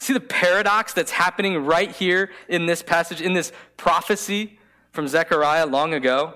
See 0.00 0.12
the 0.12 0.20
paradox 0.20 0.92
that's 0.92 1.10
happening 1.12 1.64
right 1.64 1.90
here 1.90 2.30
in 2.48 2.66
this 2.66 2.82
passage, 2.82 3.20
in 3.20 3.32
this 3.32 3.52
prophecy 3.76 4.58
from 4.92 5.08
Zechariah 5.08 5.66
long 5.66 5.94
ago? 5.94 6.34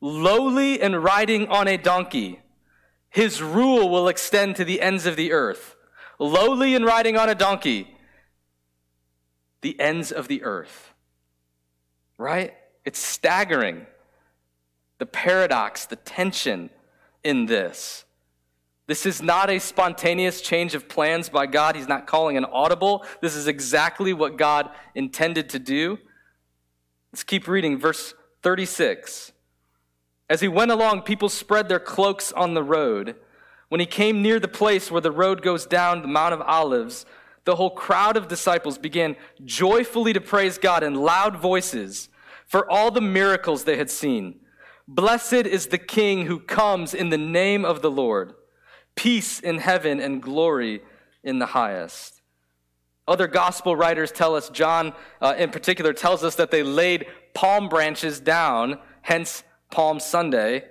Lowly 0.00 0.80
and 0.80 1.02
riding 1.02 1.46
on 1.48 1.68
a 1.68 1.76
donkey, 1.76 2.40
his 3.08 3.42
rule 3.42 3.88
will 3.88 4.08
extend 4.08 4.56
to 4.56 4.64
the 4.64 4.80
ends 4.80 5.06
of 5.06 5.16
the 5.16 5.32
earth. 5.32 5.76
Lowly 6.18 6.74
and 6.74 6.84
riding 6.84 7.16
on 7.16 7.28
a 7.28 7.34
donkey, 7.34 7.94
the 9.60 9.78
ends 9.78 10.10
of 10.10 10.28
the 10.28 10.42
earth. 10.42 10.92
Right? 12.18 12.54
It's 12.84 12.98
staggering. 12.98 13.86
The 14.98 15.06
paradox, 15.06 15.86
the 15.86 15.96
tension 15.96 16.70
in 17.24 17.46
this. 17.46 18.04
This 18.86 19.06
is 19.06 19.22
not 19.22 19.48
a 19.48 19.58
spontaneous 19.58 20.40
change 20.40 20.74
of 20.74 20.88
plans 20.88 21.28
by 21.28 21.46
God. 21.46 21.76
He's 21.76 21.88
not 21.88 22.06
calling 22.06 22.36
an 22.36 22.44
audible. 22.44 23.04
This 23.20 23.36
is 23.36 23.46
exactly 23.46 24.12
what 24.12 24.36
God 24.36 24.70
intended 24.94 25.48
to 25.50 25.58
do. 25.58 25.98
Let's 27.12 27.22
keep 27.22 27.46
reading 27.46 27.78
verse 27.78 28.14
36. 28.42 29.32
As 30.28 30.40
he 30.40 30.48
went 30.48 30.70
along, 30.70 31.02
people 31.02 31.28
spread 31.28 31.68
their 31.68 31.80
cloaks 31.80 32.32
on 32.32 32.54
the 32.54 32.62
road. 32.62 33.16
When 33.68 33.80
he 33.80 33.86
came 33.86 34.20
near 34.20 34.40
the 34.40 34.48
place 34.48 34.90
where 34.90 35.00
the 35.00 35.10
road 35.10 35.42
goes 35.42 35.64
down 35.64 36.02
the 36.02 36.08
Mount 36.08 36.34
of 36.34 36.40
Olives, 36.42 37.06
the 37.44 37.56
whole 37.56 37.70
crowd 37.70 38.16
of 38.16 38.28
disciples 38.28 38.78
began 38.78 39.16
joyfully 39.44 40.12
to 40.12 40.20
praise 40.20 40.58
God 40.58 40.82
in 40.82 40.94
loud 40.94 41.36
voices 41.36 42.08
for 42.52 42.70
all 42.70 42.90
the 42.90 43.00
miracles 43.00 43.64
they 43.64 43.78
had 43.78 43.90
seen. 43.90 44.38
Blessed 44.86 45.32
is 45.32 45.68
the 45.68 45.78
King 45.78 46.26
who 46.26 46.38
comes 46.38 46.92
in 46.92 47.08
the 47.08 47.16
name 47.16 47.64
of 47.64 47.80
the 47.80 47.90
Lord. 47.90 48.34
Peace 48.94 49.40
in 49.40 49.56
heaven 49.56 49.98
and 49.98 50.22
glory 50.22 50.82
in 51.24 51.38
the 51.38 51.46
highest. 51.46 52.20
Other 53.08 53.26
gospel 53.26 53.74
writers 53.74 54.12
tell 54.12 54.34
us, 54.34 54.50
John 54.50 54.92
uh, 55.22 55.34
in 55.38 55.48
particular 55.48 55.94
tells 55.94 56.22
us 56.22 56.34
that 56.34 56.50
they 56.50 56.62
laid 56.62 57.06
palm 57.32 57.70
branches 57.70 58.20
down, 58.20 58.78
hence 59.00 59.44
Palm 59.70 59.98
Sunday. 59.98 60.62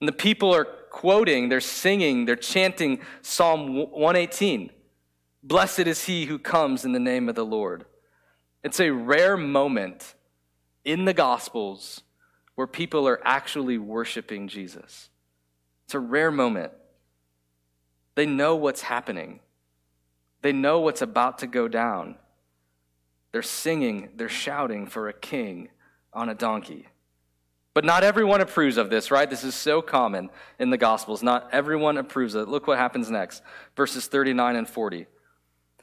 And 0.00 0.08
the 0.08 0.12
people 0.12 0.54
are 0.54 0.64
quoting, 0.64 1.50
they're 1.50 1.60
singing, 1.60 2.24
they're 2.24 2.36
chanting 2.36 3.00
Psalm 3.20 3.90
118. 3.90 4.70
Blessed 5.42 5.80
is 5.80 6.06
he 6.06 6.24
who 6.24 6.38
comes 6.38 6.86
in 6.86 6.92
the 6.92 6.98
name 6.98 7.28
of 7.28 7.34
the 7.34 7.44
Lord. 7.44 7.84
It's 8.64 8.80
a 8.80 8.88
rare 8.88 9.36
moment 9.36 10.14
in 10.84 11.04
the 11.04 11.14
Gospels 11.14 12.02
where 12.54 12.66
people 12.66 13.08
are 13.08 13.20
actually 13.24 13.78
worshiping 13.78 14.48
Jesus. 14.48 15.08
It's 15.84 15.94
a 15.94 16.00
rare 16.00 16.30
moment. 16.30 16.72
They 18.14 18.26
know 18.26 18.56
what's 18.56 18.82
happening, 18.82 19.40
they 20.42 20.52
know 20.52 20.80
what's 20.80 21.02
about 21.02 21.38
to 21.38 21.46
go 21.46 21.68
down. 21.68 22.16
They're 23.30 23.40
singing, 23.40 24.10
they're 24.16 24.28
shouting 24.28 24.86
for 24.86 25.08
a 25.08 25.12
king 25.14 25.70
on 26.12 26.28
a 26.28 26.34
donkey. 26.34 26.88
But 27.74 27.86
not 27.86 28.04
everyone 28.04 28.42
approves 28.42 28.76
of 28.76 28.90
this, 28.90 29.10
right? 29.10 29.28
This 29.28 29.44
is 29.44 29.54
so 29.54 29.80
common 29.80 30.28
in 30.58 30.68
the 30.68 30.76
Gospels. 30.76 31.22
Not 31.22 31.48
everyone 31.52 31.96
approves 31.96 32.34
of 32.34 32.42
it. 32.42 32.50
Look 32.50 32.66
what 32.66 32.76
happens 32.76 33.10
next 33.10 33.42
verses 33.74 34.06
39 34.06 34.56
and 34.56 34.68
40. 34.68 35.06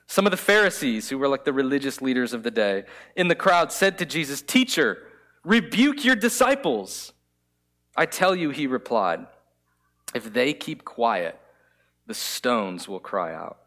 Some 0.10 0.26
of 0.26 0.32
the 0.32 0.38
Pharisees, 0.38 1.08
who 1.08 1.20
were 1.20 1.28
like 1.28 1.46
the 1.46 1.54
religious 1.54 2.02
leaders 2.02 2.34
of 2.34 2.42
the 2.42 2.50
day, 2.50 2.86
in 3.16 3.28
the 3.28 3.36
crowd 3.36 3.72
said 3.72 4.00
to 4.00 4.08
Jesus, 4.08 4.42
Teacher, 4.42 4.98
rebuke 5.44 6.04
your 6.04 6.16
disciples. 6.16 7.14
I 7.96 8.08
tell 8.08 8.36
you, 8.36 8.50
he 8.50 8.66
replied, 8.66 9.28
if 10.16 10.34
they 10.34 10.54
keep 10.54 10.84
quiet, 10.84 11.40
the 12.08 12.16
stones 12.16 12.88
will 12.88 13.00
cry 13.00 13.36
out. 13.36 13.60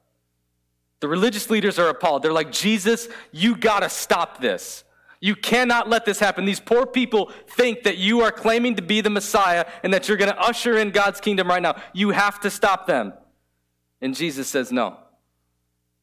The 0.99 1.07
religious 1.07 1.49
leaders 1.49 1.79
are 1.79 1.89
appalled. 1.89 2.25
They're 2.25 2.33
like, 2.33 2.51
Jesus, 2.51 3.07
you 3.31 3.57
got 3.57 3.81
to 3.81 3.89
stop 3.89 4.41
this. 4.41 4.83
You 5.21 5.37
cannot 5.37 5.89
let 5.89 6.05
this 6.05 6.19
happen. 6.19 6.45
These 6.45 6.59
poor 6.59 6.87
people 6.87 7.31
think 7.51 7.85
that 7.85 7.99
you 7.99 8.23
are 8.23 8.33
claiming 8.33 8.75
to 8.75 8.83
be 8.83 9.01
the 9.01 9.11
Messiah 9.11 9.65
and 9.85 9.95
that 9.95 10.09
you're 10.09 10.19
to 10.19 10.41
usher 10.41 10.77
in 10.77 10.91
God's 10.91 11.21
kingdom 11.21 11.47
right 11.47 11.63
now. 11.63 11.81
You 11.93 12.11
have 12.11 12.41
to 12.41 12.51
stop 12.51 12.89
them. 12.89 13.13
And 14.01 14.17
Jesus 14.17 14.49
says, 14.49 14.73
No. 14.73 14.99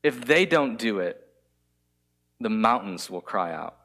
If 0.04 0.26
they 0.26 0.46
don't 0.46 0.78
do 0.78 1.00
it, 1.00 1.26
the 2.40 2.50
mountains 2.50 3.10
will 3.10 3.22
cry 3.22 3.54
out. 3.54 3.76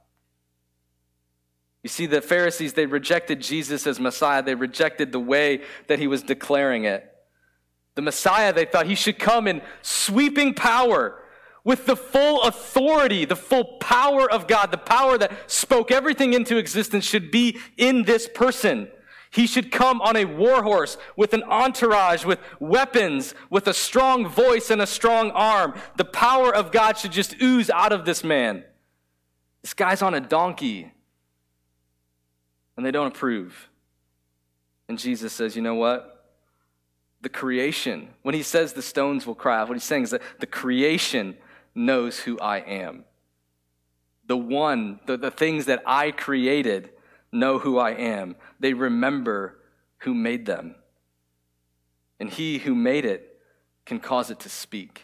You 1.82 1.88
see, 1.88 2.06
the 2.06 2.22
Pharisees, 2.22 2.72
they 2.72 2.86
rejected 2.86 3.42
Jesus 3.42 3.86
as 3.86 4.00
Messiah. 4.00 4.42
They 4.42 4.54
rejected 4.54 5.12
the 5.12 5.20
way 5.20 5.62
that 5.86 5.98
he 5.98 6.06
was 6.06 6.22
declaring 6.22 6.84
it. 6.84 7.10
The 7.94 8.02
Messiah, 8.02 8.52
they 8.52 8.64
thought 8.64 8.86
he 8.86 8.94
should 8.94 9.18
come 9.18 9.46
in 9.46 9.60
sweeping 9.82 10.54
power 10.54 11.20
with 11.62 11.86
the 11.86 11.96
full 11.96 12.42
authority, 12.42 13.24
the 13.24 13.36
full 13.36 13.64
power 13.78 14.30
of 14.30 14.46
God, 14.46 14.70
the 14.70 14.78
power 14.78 15.18
that 15.18 15.50
spoke 15.50 15.90
everything 15.90 16.32
into 16.32 16.56
existence 16.56 17.04
should 17.04 17.30
be 17.30 17.58
in 17.76 18.04
this 18.04 18.28
person. 18.28 18.88
He 19.34 19.48
should 19.48 19.72
come 19.72 20.00
on 20.00 20.14
a 20.14 20.26
war 20.26 20.62
horse 20.62 20.96
with 21.16 21.34
an 21.34 21.42
entourage, 21.42 22.24
with 22.24 22.38
weapons, 22.60 23.34
with 23.50 23.66
a 23.66 23.74
strong 23.74 24.28
voice 24.28 24.70
and 24.70 24.80
a 24.80 24.86
strong 24.86 25.32
arm. 25.32 25.74
The 25.96 26.04
power 26.04 26.54
of 26.54 26.70
God 26.70 26.96
should 26.96 27.10
just 27.10 27.42
ooze 27.42 27.68
out 27.68 27.90
of 27.90 28.04
this 28.04 28.22
man. 28.22 28.62
This 29.60 29.74
guy's 29.74 30.02
on 30.02 30.14
a 30.14 30.20
donkey, 30.20 30.92
and 32.76 32.86
they 32.86 32.92
don't 32.92 33.08
approve. 33.08 33.70
And 34.88 35.00
Jesus 35.00 35.32
says, 35.32 35.56
You 35.56 35.62
know 35.62 35.74
what? 35.74 36.32
The 37.20 37.28
creation, 37.28 38.10
when 38.22 38.36
he 38.36 38.42
says 38.44 38.72
the 38.72 38.82
stones 38.82 39.26
will 39.26 39.34
cry 39.34 39.58
out, 39.58 39.66
what 39.66 39.74
he's 39.74 39.82
saying 39.82 40.04
is 40.04 40.10
that 40.10 40.22
the 40.38 40.46
creation 40.46 41.36
knows 41.74 42.20
who 42.20 42.38
I 42.38 42.58
am. 42.58 43.04
The 44.28 44.36
one, 44.36 45.00
the, 45.06 45.16
the 45.16 45.32
things 45.32 45.64
that 45.64 45.82
I 45.86 46.12
created 46.12 46.90
know 47.34 47.58
who 47.58 47.78
I 47.78 47.90
am. 47.90 48.36
They 48.60 48.72
remember 48.72 49.58
who 49.98 50.14
made 50.14 50.46
them. 50.46 50.76
And 52.20 52.30
he 52.30 52.58
who 52.58 52.74
made 52.74 53.04
it 53.04 53.40
can 53.84 54.00
cause 54.00 54.30
it 54.30 54.40
to 54.40 54.48
speak. 54.48 55.02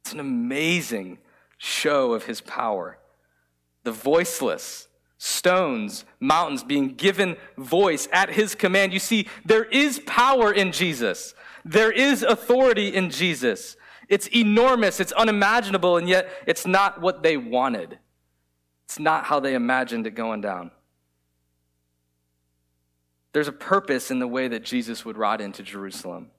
It's 0.00 0.12
an 0.12 0.20
amazing 0.20 1.18
show 1.56 2.12
of 2.12 2.24
his 2.24 2.40
power. 2.40 2.98
The 3.82 3.92
voiceless, 3.92 4.88
stones, 5.18 6.04
mountains 6.20 6.62
being 6.62 6.94
given 6.94 7.36
voice 7.56 8.08
at 8.12 8.30
his 8.30 8.54
command. 8.54 8.92
You 8.92 9.00
see, 9.00 9.28
there 9.44 9.64
is 9.64 10.00
power 10.06 10.52
in 10.52 10.72
Jesus, 10.72 11.34
there 11.64 11.90
is 11.90 12.22
authority 12.22 12.88
in 12.88 13.10
Jesus. 13.10 13.76
It's 14.08 14.26
enormous, 14.28 15.00
it's 15.00 15.12
unimaginable, 15.12 15.98
and 15.98 16.08
yet 16.08 16.30
it's 16.46 16.66
not 16.66 17.02
what 17.02 17.22
they 17.22 17.36
wanted. 17.36 17.98
It's 18.88 18.98
not 18.98 19.24
how 19.24 19.38
they 19.38 19.54
imagined 19.54 20.06
it 20.06 20.12
going 20.12 20.40
down. 20.40 20.70
There's 23.34 23.46
a 23.46 23.52
purpose 23.52 24.10
in 24.10 24.18
the 24.18 24.26
way 24.26 24.48
that 24.48 24.64
Jesus 24.64 25.04
would 25.04 25.18
ride 25.18 25.42
into 25.42 25.62
Jerusalem. 25.62 26.30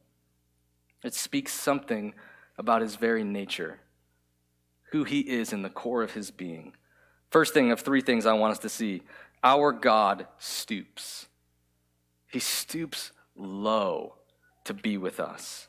It 1.03 1.13
speaks 1.13 1.53
something 1.53 2.15
about 2.57 2.81
his 2.81 2.95
very 2.95 3.23
nature, 3.23 3.79
who 4.91 5.03
he 5.03 5.19
is 5.19 5.53
in 5.53 5.61
the 5.61 5.69
core 5.69 6.01
of 6.01 6.13
his 6.13 6.31
being. 6.31 6.73
First 7.29 7.53
thing 7.53 7.71
of 7.71 7.81
three 7.81 8.01
things 8.01 8.25
I 8.25 8.33
want 8.33 8.53
us 8.53 8.59
to 8.59 8.69
see 8.69 9.03
our 9.43 9.71
God 9.71 10.25
stoops. 10.39 11.27
He 12.31 12.39
stoops 12.39 13.11
low 13.35 14.15
to 14.65 14.73
be 14.73 14.97
with 14.97 15.19
us. 15.19 15.68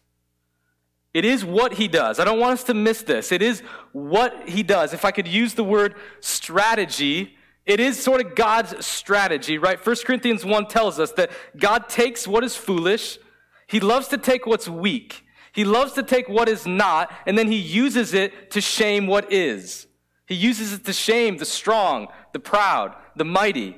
It 1.12 1.24
is 1.24 1.44
what 1.44 1.74
he 1.74 1.88
does. 1.88 2.20
I 2.20 2.24
don't 2.24 2.38
want 2.38 2.52
us 2.52 2.64
to 2.64 2.74
miss 2.74 3.02
this. 3.02 3.32
It 3.32 3.42
is 3.42 3.62
what 3.92 4.48
he 4.48 4.62
does. 4.62 4.94
If 4.94 5.04
I 5.04 5.10
could 5.10 5.26
use 5.26 5.54
the 5.54 5.64
word 5.64 5.96
strategy, 6.20 7.36
it 7.66 7.80
is 7.80 8.00
sort 8.00 8.24
of 8.24 8.34
God's 8.34 8.84
strategy, 8.84 9.58
right? 9.58 9.84
1 9.84 9.96
Corinthians 10.04 10.44
1 10.44 10.66
tells 10.66 11.00
us 11.00 11.12
that 11.12 11.30
God 11.56 11.88
takes 11.88 12.28
what 12.28 12.44
is 12.44 12.56
foolish, 12.56 13.18
he 13.66 13.80
loves 13.80 14.08
to 14.08 14.18
take 14.18 14.46
what's 14.46 14.68
weak, 14.68 15.24
he 15.52 15.64
loves 15.64 15.92
to 15.94 16.02
take 16.02 16.28
what 16.28 16.48
is 16.48 16.66
not, 16.66 17.12
and 17.26 17.36
then 17.36 17.48
he 17.48 17.56
uses 17.56 18.14
it 18.14 18.52
to 18.52 18.60
shame 18.60 19.06
what 19.06 19.32
is. 19.32 19.88
He 20.26 20.36
uses 20.36 20.72
it 20.72 20.84
to 20.84 20.92
shame 20.92 21.38
the 21.38 21.44
strong, 21.44 22.06
the 22.32 22.38
proud, 22.38 22.94
the 23.16 23.24
mighty. 23.24 23.76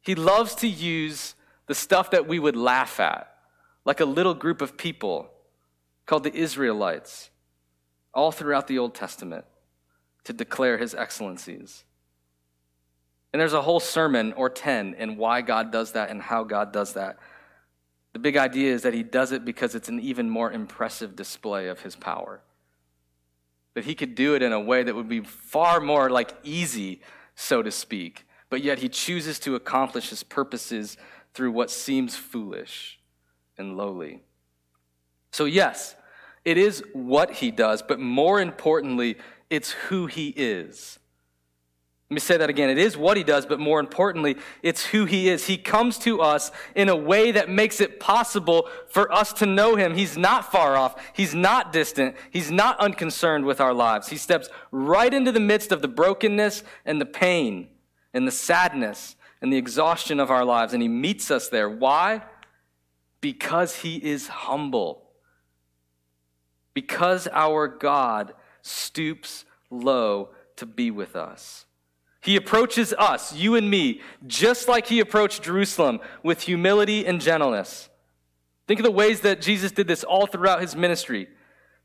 He 0.00 0.14
loves 0.14 0.54
to 0.56 0.68
use 0.68 1.34
the 1.66 1.74
stuff 1.74 2.10
that 2.12 2.26
we 2.26 2.38
would 2.38 2.56
laugh 2.56 2.98
at, 2.98 3.30
like 3.84 4.00
a 4.00 4.06
little 4.06 4.32
group 4.32 4.62
of 4.62 4.78
people 4.78 5.30
called 6.10 6.24
the 6.24 6.34
Israelites. 6.34 7.30
all 8.12 8.32
throughout 8.32 8.66
the 8.66 8.76
Old 8.76 8.92
Testament 8.92 9.44
to 10.24 10.32
declare 10.32 10.76
his 10.76 10.92
excellencies. 10.92 11.84
And 13.32 13.38
there's 13.38 13.52
a 13.52 13.62
whole 13.62 13.78
sermon 13.78 14.32
or 14.32 14.50
10 14.50 14.94
in 14.94 15.16
why 15.16 15.40
God 15.42 15.70
does 15.70 15.92
that 15.92 16.10
and 16.10 16.20
how 16.20 16.42
God 16.42 16.72
does 16.72 16.94
that. 16.94 17.18
The 18.12 18.18
big 18.18 18.36
idea 18.36 18.74
is 18.74 18.82
that 18.82 18.92
he 18.92 19.04
does 19.04 19.30
it 19.30 19.44
because 19.44 19.76
it's 19.76 19.88
an 19.88 20.00
even 20.00 20.28
more 20.28 20.50
impressive 20.50 21.14
display 21.14 21.68
of 21.68 21.82
his 21.82 21.94
power. 21.94 22.40
That 23.74 23.84
he 23.84 23.94
could 23.94 24.16
do 24.16 24.34
it 24.34 24.42
in 24.42 24.52
a 24.52 24.58
way 24.58 24.82
that 24.82 24.96
would 24.96 25.08
be 25.08 25.20
far 25.20 25.78
more 25.78 26.10
like 26.10 26.34
easy, 26.42 27.02
so 27.36 27.62
to 27.62 27.70
speak, 27.70 28.26
but 28.48 28.64
yet 28.64 28.80
he 28.80 28.88
chooses 28.88 29.38
to 29.38 29.54
accomplish 29.54 30.10
his 30.10 30.24
purposes 30.24 30.96
through 31.34 31.52
what 31.52 31.70
seems 31.70 32.16
foolish 32.16 32.98
and 33.56 33.76
lowly. 33.76 34.24
So, 35.30 35.44
yes, 35.44 35.94
it 36.44 36.56
is 36.56 36.82
what 36.92 37.32
he 37.34 37.50
does, 37.50 37.82
but 37.82 38.00
more 38.00 38.40
importantly, 38.40 39.16
it's 39.50 39.72
who 39.72 40.06
he 40.06 40.28
is. 40.28 40.98
Let 42.10 42.14
me 42.14 42.20
say 42.20 42.36
that 42.38 42.50
again. 42.50 42.70
It 42.70 42.78
is 42.78 42.96
what 42.96 43.16
he 43.16 43.22
does, 43.22 43.46
but 43.46 43.60
more 43.60 43.78
importantly, 43.78 44.36
it's 44.64 44.84
who 44.86 45.04
he 45.04 45.28
is. 45.28 45.46
He 45.46 45.56
comes 45.56 45.96
to 45.98 46.20
us 46.20 46.50
in 46.74 46.88
a 46.88 46.96
way 46.96 47.30
that 47.30 47.48
makes 47.48 47.80
it 47.80 48.00
possible 48.00 48.68
for 48.88 49.12
us 49.12 49.32
to 49.34 49.46
know 49.46 49.76
him. 49.76 49.94
He's 49.94 50.18
not 50.18 50.50
far 50.50 50.76
off. 50.76 51.00
He's 51.14 51.36
not 51.36 51.72
distant. 51.72 52.16
He's 52.30 52.50
not 52.50 52.80
unconcerned 52.80 53.44
with 53.44 53.60
our 53.60 53.72
lives. 53.72 54.08
He 54.08 54.16
steps 54.16 54.48
right 54.72 55.14
into 55.14 55.30
the 55.30 55.38
midst 55.38 55.70
of 55.70 55.82
the 55.82 55.88
brokenness 55.88 56.64
and 56.84 57.00
the 57.00 57.06
pain 57.06 57.68
and 58.12 58.26
the 58.26 58.32
sadness 58.32 59.14
and 59.40 59.52
the 59.52 59.56
exhaustion 59.56 60.18
of 60.18 60.32
our 60.32 60.44
lives, 60.44 60.72
and 60.72 60.82
he 60.82 60.88
meets 60.88 61.30
us 61.30 61.48
there. 61.48 61.70
Why? 61.70 62.22
Because 63.20 63.76
he 63.76 63.96
is 63.96 64.26
humble. 64.26 65.09
Because 66.74 67.28
our 67.32 67.68
God 67.68 68.34
stoops 68.62 69.44
low 69.70 70.30
to 70.56 70.66
be 70.66 70.90
with 70.90 71.16
us. 71.16 71.66
He 72.22 72.36
approaches 72.36 72.92
us, 72.98 73.34
you 73.34 73.54
and 73.54 73.70
me, 73.70 74.02
just 74.26 74.68
like 74.68 74.86
he 74.86 75.00
approached 75.00 75.42
Jerusalem 75.42 76.00
with 76.22 76.42
humility 76.42 77.06
and 77.06 77.20
gentleness. 77.20 77.88
Think 78.68 78.78
of 78.78 78.84
the 78.84 78.90
ways 78.90 79.20
that 79.22 79.40
Jesus 79.40 79.72
did 79.72 79.88
this 79.88 80.04
all 80.04 80.26
throughout 80.26 80.60
his 80.60 80.76
ministry. 80.76 81.28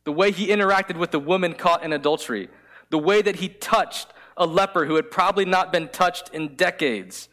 The 0.04 0.12
way 0.12 0.32
he 0.32 0.48
interacted 0.48 0.98
with 0.98 1.12
the 1.12 1.20
woman 1.20 1.54
caught 1.54 1.84
in 1.84 1.94
adultery, 1.94 2.50
the 2.89 3.00
way 3.00 3.22
that 3.22 3.38
he 3.38 3.50
touched 3.50 4.10
a 4.38 4.46
leper 4.46 4.86
who 4.86 4.96
had 4.96 5.10
probably 5.10 5.46
not 5.46 5.72
been 5.72 5.88
touched 5.88 6.30
in 6.30 6.56
decades, 6.56 7.30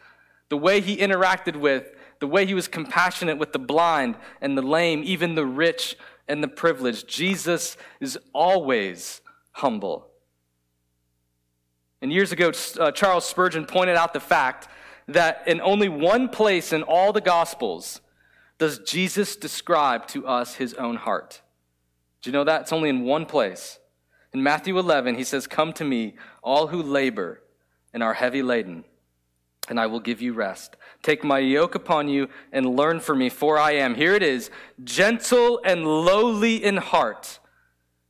the 0.49 0.57
way 0.57 0.81
he 0.81 0.97
interacted 0.97 1.57
with, 1.57 1.93
the 2.21 2.29
way 2.29 2.47
he 2.47 2.55
was 2.55 2.69
compassionate 2.69 3.37
with 3.37 3.53
the 3.53 3.59
blind 3.59 4.17
and 4.41 4.57
the 4.57 4.63
lame, 4.63 5.03
even 5.05 5.35
the 5.35 5.45
rich 5.45 5.97
and 6.33 6.43
the 6.43 6.49
privileged. 6.49 7.07
Jesus 7.07 7.77
is 8.01 8.19
always 8.33 9.21
humble. 9.53 10.09
And 12.01 12.11
years 12.11 12.33
ago, 12.33 12.53
uh, 12.81 12.91
Charles 12.91 13.27
Spurgeon 13.27 13.67
pointed 13.67 13.97
out 13.97 14.15
the 14.15 14.21
fact 14.21 14.67
that 15.07 15.47
in 15.47 15.61
only 15.61 15.91
one 15.91 16.31
place 16.31 16.73
in 16.73 16.83
all 16.83 17.13
the 17.13 17.21
Gospels 17.21 18.01
does 18.59 18.79
Jesus 18.79 19.37
describe 19.37 20.07
to 20.09 20.27
us 20.27 20.55
his 20.55 20.73
own 20.75 20.97
heart. 20.97 21.43
Do 22.23 22.31
you 22.31 22.33
know 22.33 22.45
that? 22.45 22.63
It's 22.63 22.73
only 22.73 22.89
in 22.89 23.05
one 23.05 23.27
place. 23.27 23.79
In 24.33 24.43
Matthew 24.43 24.79
11, 24.79 25.17
he 25.17 25.25
says, 25.25 25.47
Come 25.47 25.75
to 25.75 25.85
me, 25.85 26.15
all 26.43 26.69
who 26.69 26.83
labor 26.83 27.43
and 27.93 28.03
are 28.03 28.15
heavy 28.15 28.43
laden, 28.43 28.85
and 29.69 29.79
I 29.79 29.87
will 29.87 30.01
give 30.01 30.21
you 30.21 30.33
rest. 30.33 30.77
Take 31.03 31.25
my 31.25 31.39
yoke 31.39 31.75
upon 31.75 32.09
you 32.09 32.29
and 32.53 32.77
learn 32.77 33.01
from 33.01 33.19
me, 33.19 33.29
for 33.29 33.59
I 33.59 33.73
am, 33.73 33.95
here 33.95 34.15
it 34.15 34.23
is, 34.23 34.51
gentle 34.83 35.61
and 35.65 35.85
lowly 35.85 36.63
in 36.63 36.77
heart, 36.77 37.39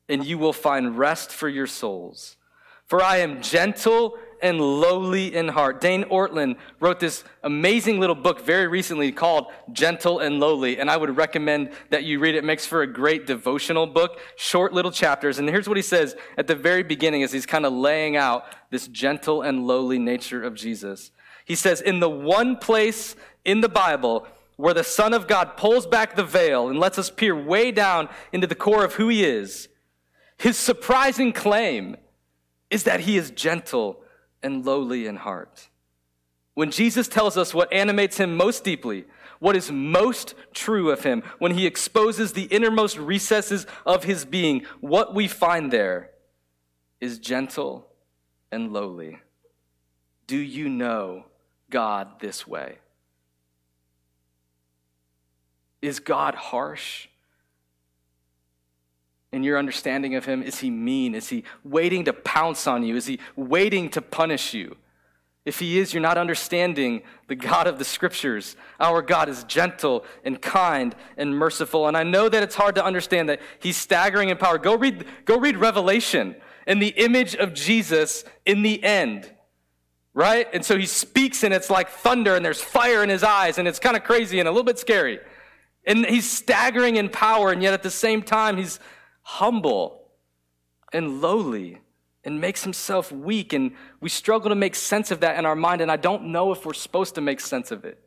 and 0.09 0.25
you 0.25 0.39
will 0.39 0.53
find 0.53 0.99
rest 0.99 1.31
for 1.31 1.49
your 1.49 1.67
souls. 1.67 2.37
For 2.87 3.03
I 3.03 3.19
am 3.19 3.41
gentle 3.41 4.19
and 4.43 4.61
lowly 4.61 5.35
in 5.35 5.49
heart. 5.49 5.81
Dane 5.81 6.05
Ortlund 6.05 6.57
wrote 6.81 6.99
this 6.99 7.23
amazing 7.45 8.01
little 8.01 8.17
book 8.17 8.45
very 8.45 8.67
recently 8.67 9.13
called 9.13 9.47
Gentle 9.71 10.19
and 10.19 10.41
Lowly, 10.41 10.79
and 10.79 10.91
I 10.91 10.97
would 10.97 11.17
recommend 11.17 11.71
that 11.91 12.03
you 12.03 12.19
read 12.19 12.35
it. 12.35 12.39
It 12.39 12.45
makes 12.45 12.67
for 12.67 12.83
a 12.83 12.87
great 12.87 13.27
devotional 13.27 13.87
book, 13.87 14.19
short 14.37 14.73
little 14.73 14.91
chapters. 14.91 15.39
And 15.39 15.49
here's 15.49 15.69
what 15.69 15.79
he 15.79 15.83
says 15.83 16.17
at 16.37 16.49
the 16.49 16.57
very 16.57 16.83
beginning 16.83 17.23
as 17.23 17.33
he's 17.33 17.47
kind 17.47 17.65
of 17.65 17.73
laying 17.73 18.17
out 18.17 18.45
this 18.71 18.89
gentle 18.89 19.43
and 19.43 19.65
lowly 19.67 19.99
nature 19.99 20.43
of 20.43 20.55
Jesus. 20.55 21.13
He 21.45 21.55
says, 21.55 21.81
In 21.81 22.01
the 22.01 22.11
one 22.11 22.57
place 22.57 23.17
in 23.45 23.61
the 23.61 23.69
Bible 23.69 24.27
where 24.57 24.75
the 24.75 24.85
Son 24.85 25.13
of 25.13 25.27
God 25.27 25.57
pulls 25.57 25.87
back 25.87 26.15
the 26.15 26.25
veil 26.25 26.69
and 26.69 26.79
lets 26.79 26.99
us 26.99 27.11
peer 27.11 27.35
way 27.35 27.73
down 27.73 28.09
into 28.33 28.47
the 28.47 28.55
core 28.55 28.85
of 28.85 28.95
who 28.95 29.09
he 29.09 29.25
is, 29.25 29.69
his 30.37 30.57
surprising 30.57 31.33
claim 31.33 31.97
is 32.71 32.85
that 32.85 33.01
he 33.01 33.17
is 33.17 33.31
gentle 33.31 34.03
and 34.43 34.65
lowly 34.65 35.07
in 35.07 35.17
heart. 35.17 35.69
When 36.55 36.71
Jesus 36.71 37.09
tells 37.09 37.37
us 37.37 37.55
what 37.55 37.73
animates 37.73 38.19
him 38.19 38.37
most 38.37 38.63
deeply, 38.63 39.05
what 39.39 39.57
is 39.57 39.73
most 39.73 40.35
true 40.53 40.91
of 40.91 41.03
him, 41.03 41.23
when 41.39 41.53
he 41.53 41.67
exposes 41.67 42.33
the 42.33 42.45
innermost 42.45 42.99
recesses 42.99 43.67
of 43.85 44.05
his 44.05 44.25
being, 44.25 44.65
what 44.81 45.15
we 45.15 45.27
find 45.27 45.73
there 45.73 46.11
is 47.01 47.19
gentle 47.19 47.89
and 48.53 48.73
lowly. 48.73 49.19
Do 50.27 50.37
you 50.37 50.69
know 50.69 51.25
God 51.73 52.21
this 52.21 52.47
way? 52.47 52.77
Is 55.81 55.99
God 55.99 56.37
harsh? 56.37 57.09
in 59.33 59.43
your 59.43 59.59
understanding 59.59 60.15
of 60.15 60.27
him? 60.27 60.43
Is 60.43 60.61
he 60.61 60.71
mean? 60.71 61.15
Is 61.15 61.31
he 61.31 61.45
waiting 61.65 62.05
to 62.05 62.13
pounce 62.13 62.67
on 62.67 62.85
you? 62.85 62.97
Is 62.97 63.07
he 63.07 63.19
waiting 63.35 63.89
to 63.91 64.03
punish 64.03 64.55
you? 64.55 64.77
If 65.45 65.59
he 65.59 65.81
is, 65.81 65.93
you're 65.93 66.03
not 66.03 66.19
understanding 66.19 67.03
the 67.27 67.35
God 67.35 67.67
of 67.67 67.79
the 67.79 67.85
scriptures. 67.85 68.55
Our 68.79 69.03
God 69.03 69.29
is 69.29 69.43
gentle 69.45 70.05
and 70.25 70.41
kind 70.41 70.95
and 71.17 71.37
merciful. 71.37 71.89
And 71.89 71.97
I 71.97 72.05
know 72.05 72.29
that 72.29 72.45
it's 72.45 72.55
hard 72.55 72.77
to 72.77 72.85
understand 72.85 73.29
that 73.29 73.41
he's 73.59 73.77
staggering 73.77 74.29
in 74.29 74.37
power. 74.37 74.59
Go 74.59 74.77
read, 74.77 75.05
go 75.25 75.39
read 75.39 75.57
Revelation 75.57 76.37
and 76.67 76.81
the 76.81 76.89
image 76.89 77.35
of 77.35 77.55
Jesus 77.55 78.25
in 78.47 78.63
the 78.63 78.85
end. 78.85 79.32
Right? 80.15 80.47
And 80.53 80.65
so 80.65 80.77
he 80.77 80.87
speaks 80.87 81.43
and 81.43 81.55
it's 81.55 81.71
like 81.71 81.89
thunder 81.89 82.37
and 82.37 82.45
there's 82.45 82.61
fire 82.61 83.03
in 83.03 83.09
his 83.09 83.23
eyes 83.23 83.57
and 83.59 83.67
it's 83.67 83.79
kind 83.79 83.97
of 83.97 84.05
crazy 84.05 84.41
and 84.41 84.49
a 84.49 84.51
little 84.51 84.65
bit 84.65 84.79
scary. 84.79 85.19
And 85.87 86.05
he's 86.05 86.31
staggering 86.31 86.97
in 86.97 87.09
power 87.09 87.51
and 87.51 87.63
yet 87.63 87.73
at 87.73 87.83
the 87.83 87.91
same 87.91 88.23
time 88.23 88.57
he's 88.59 88.79
humble 89.23 90.09
and 90.93 91.23
lowly 91.23 91.81
and 92.25 92.41
makes 92.41 92.63
himself 92.63 93.11
weak. 93.11 93.53
And 93.53 93.73
we 94.01 94.09
struggle 94.09 94.51
to 94.51 94.55
make 94.55 94.75
sense 94.75 95.11
of 95.11 95.21
that 95.21 95.39
in 95.39 95.47
our 95.47 95.57
mind. 95.57 95.81
And 95.81 95.91
I 95.91 95.97
don't 95.97 96.27
know 96.27 96.53
if 96.53 96.67
we're 96.67 96.75
supposed 96.75 97.15
to 97.17 97.21
make 97.21 97.41
sense 97.41 97.71
of 97.71 97.85
it. 97.85 97.99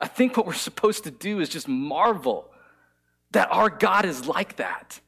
I 0.00 0.06
think 0.06 0.36
what 0.36 0.46
we're 0.46 0.52
supposed 0.52 1.04
to 1.04 1.10
do 1.10 1.40
is 1.40 1.48
just 1.48 1.68
marvel 1.68 2.50
that 3.30 3.50
our 3.50 3.68
God 3.70 4.04
is 4.04 4.26
like 4.26 4.56
that, 4.56 5.00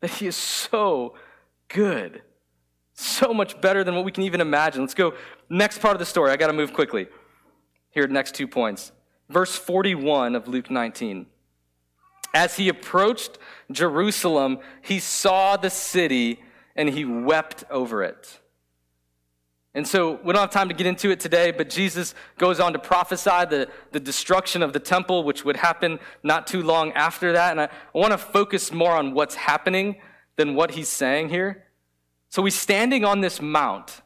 that 0.00 0.10
he 0.10 0.26
is 0.26 0.36
so 0.36 1.14
good, 1.68 2.22
so 2.94 3.34
much 3.34 3.60
better 3.60 3.84
than 3.84 3.94
what 3.94 4.04
we 4.04 4.12
can 4.12 4.22
even 4.22 4.40
imagine. 4.40 4.82
Let's 4.82 4.94
go 4.94 5.14
next 5.48 5.78
part 5.78 5.94
of 5.94 5.98
the 5.98 6.06
story. 6.06 6.30
I 6.30 6.36
got 6.36 6.46
to 6.46 6.52
move 6.52 6.72
quickly. 6.72 7.08
Here, 7.90 8.06
next 8.06 8.34
two 8.34 8.48
points. 8.48 8.92
Verse 9.28 9.56
41 9.56 10.34
of 10.34 10.48
Luke 10.48 10.70
19. 10.70 11.26
As 12.34 12.56
he 12.56 12.68
approached 12.68 13.38
Jerusalem, 13.70 14.58
he 14.82 14.98
saw 14.98 15.56
the 15.56 15.70
city 15.70 16.40
and 16.74 16.88
he 16.88 17.04
wept 17.04 17.64
over 17.70 18.02
it. 18.02 18.40
And 19.76 19.86
so 19.86 20.20
we 20.22 20.32
don't 20.32 20.40
have 20.40 20.50
time 20.50 20.68
to 20.68 20.74
get 20.74 20.86
into 20.86 21.10
it 21.10 21.18
today, 21.18 21.50
but 21.50 21.68
Jesus 21.68 22.14
goes 22.38 22.60
on 22.60 22.72
to 22.74 22.78
prophesy 22.78 23.44
the, 23.50 23.68
the 23.90 23.98
destruction 23.98 24.62
of 24.62 24.72
the 24.72 24.78
temple, 24.78 25.24
which 25.24 25.44
would 25.44 25.56
happen 25.56 25.98
not 26.22 26.46
too 26.46 26.62
long 26.62 26.92
after 26.92 27.32
that. 27.32 27.50
And 27.50 27.60
I, 27.60 27.64
I 27.64 27.98
want 27.98 28.12
to 28.12 28.18
focus 28.18 28.72
more 28.72 28.92
on 28.92 29.14
what's 29.14 29.34
happening 29.34 29.96
than 30.36 30.54
what 30.54 30.72
he's 30.72 30.88
saying 30.88 31.30
here. 31.30 31.63
So 32.34 32.44
he's 32.44 32.58
standing 32.58 33.04
on 33.04 33.20
this 33.20 33.40
mount 33.40 34.02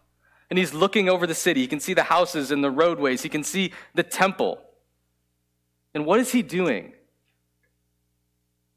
and 0.50 0.58
he's 0.58 0.74
looking 0.74 1.08
over 1.08 1.26
the 1.26 1.34
city. 1.34 1.62
He 1.62 1.66
can 1.66 1.80
see 1.80 1.94
the 1.94 2.02
houses 2.02 2.50
and 2.50 2.62
the 2.62 2.70
roadways, 2.70 3.22
he 3.22 3.30
can 3.30 3.42
see 3.42 3.72
the 3.94 4.02
temple. 4.02 4.60
And 5.94 6.04
what 6.04 6.20
is 6.20 6.30
he 6.30 6.42
doing? 6.42 6.92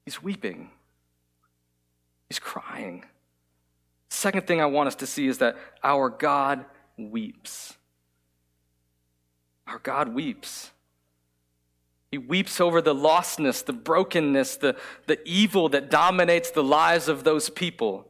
He's 0.05 0.23
weeping. 0.23 0.69
He's 2.29 2.39
crying. 2.39 3.03
Second 4.07 4.47
thing 4.47 4.61
I 4.61 4.67
want 4.67 4.87
us 4.87 4.95
to 4.95 5.05
see 5.05 5.27
is 5.27 5.39
that 5.39 5.57
our 5.83 6.09
God 6.09 6.63
weeps. 6.97 7.73
Our 9.67 9.79
God 9.79 10.15
weeps. 10.15 10.71
He 12.09 12.17
weeps 12.17 12.61
over 12.61 12.81
the 12.81 12.95
lostness, 12.95 13.65
the 13.65 13.73
brokenness, 13.73 14.55
the, 14.55 14.77
the 15.07 15.19
evil 15.27 15.67
that 15.67 15.89
dominates 15.89 16.51
the 16.51 16.63
lives 16.63 17.09
of 17.09 17.25
those 17.25 17.49
people. 17.49 18.07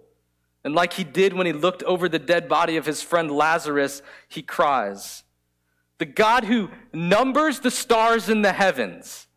And 0.64 0.76
like 0.76 0.94
he 0.94 1.04
did 1.04 1.34
when 1.34 1.48
he 1.48 1.54
looked 1.54 1.84
over 1.84 2.08
the 2.08 2.20
dead 2.20 2.48
body 2.48 2.78
of 2.78 2.86
his 2.86 3.02
friend 3.02 3.32
Lazarus, 3.32 4.02
he 4.28 4.42
cries. 4.42 5.24
The 5.98 6.06
God 6.06 6.44
who 6.44 6.70
numbers 6.94 7.60
the 7.60 7.72
stars 7.72 8.30
in 8.30 8.42
the 8.42 8.54
heavens 8.54 9.28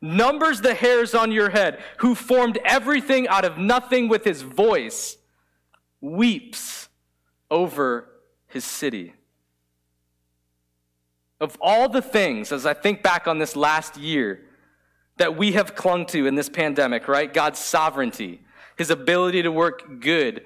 numbers 0.00 0.60
the 0.60 0.74
hairs 0.74 1.14
on 1.14 1.32
your 1.32 1.50
head, 1.50 1.82
who 1.98 2.14
formed 2.14 2.58
everything 2.64 3.28
out 3.28 3.44
of 3.44 3.58
nothing 3.58 4.08
with 4.08 4.24
his 4.24 4.42
voice, 4.42 5.16
weeps 6.00 6.88
over 7.50 8.08
his 8.46 8.64
city. 8.64 9.14
Of 11.40 11.56
all 11.60 11.88
the 11.88 12.02
things, 12.02 12.52
as 12.52 12.66
I 12.66 12.74
think 12.74 13.02
back 13.02 13.26
on 13.26 13.38
this 13.38 13.56
last 13.56 13.96
year, 13.96 14.42
that 15.16 15.36
we 15.36 15.52
have 15.52 15.74
clung 15.74 16.06
to 16.06 16.26
in 16.26 16.34
this 16.34 16.48
pandemic, 16.48 17.06
right? 17.08 17.32
God's 17.32 17.58
sovereignty, 17.58 18.40
his 18.76 18.90
ability 18.90 19.42
to 19.42 19.52
work 19.52 20.00
good, 20.00 20.44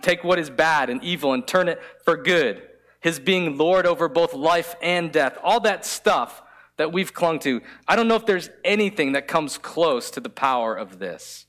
take 0.00 0.24
what 0.24 0.38
is 0.38 0.50
bad 0.50 0.90
and 0.90 1.02
evil 1.02 1.32
and 1.32 1.46
turn 1.46 1.68
it 1.68 1.80
for 2.04 2.16
good, 2.16 2.62
his 3.00 3.18
being 3.18 3.56
Lord 3.58 3.86
over 3.86 4.08
both 4.08 4.34
life 4.34 4.74
and 4.82 5.12
death, 5.12 5.38
all 5.42 5.60
that 5.60 5.84
stuff 5.84 6.42
that 6.76 6.92
we've 6.92 7.12
clung 7.12 7.38
to. 7.40 7.60
I 7.86 7.96
don't 7.96 8.08
know 8.08 8.16
if 8.16 8.26
there's 8.26 8.50
anything 8.64 9.12
that 9.12 9.28
comes 9.28 9.58
close 9.58 10.10
to 10.12 10.20
the 10.20 10.30
power 10.30 10.74
of 10.74 10.98
this. 10.98 11.46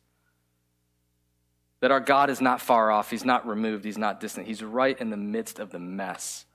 That 1.79 1.91
our 1.91 1.99
God 1.99 2.29
is 2.29 2.39
not 2.39 2.61
far 2.61 2.91
off, 2.91 3.09
He's 3.09 3.25
not 3.25 3.47
removed, 3.47 3.85
He's 3.85 3.97
not 3.97 4.19
distant. 4.19 4.47
He's 4.47 4.63
right 4.63 4.99
in 4.99 5.09
the 5.09 5.17
midst 5.17 5.59
of 5.59 5.71
the 5.71 5.79
mess 5.79 6.45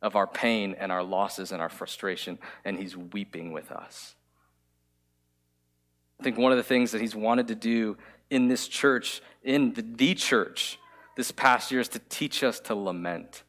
of 0.00 0.14
our 0.14 0.26
pain 0.26 0.76
and 0.78 0.92
our 0.92 1.02
losses 1.02 1.52
and 1.52 1.60
our 1.60 1.68
frustration, 1.68 2.38
and 2.64 2.78
He's 2.78 2.96
weeping 2.96 3.52
with 3.52 3.72
us. 3.72 4.14
I 6.20 6.24
think 6.24 6.36
one 6.36 6.52
of 6.52 6.58
the 6.58 6.64
things 6.64 6.92
that 6.92 7.00
He's 7.00 7.16
wanted 7.16 7.48
to 7.48 7.54
do 7.54 7.96
in 8.30 8.48
this 8.48 8.68
church, 8.68 9.22
in 9.42 9.72
the, 9.72 9.82
the 9.82 10.14
church, 10.14 10.78
this 11.18 11.30
past 11.30 11.70
year 11.70 11.82
is 11.82 11.88
to 11.88 11.98
teach 11.98 12.42
us 12.42 12.60
to 12.60 12.74
lament 12.74 13.42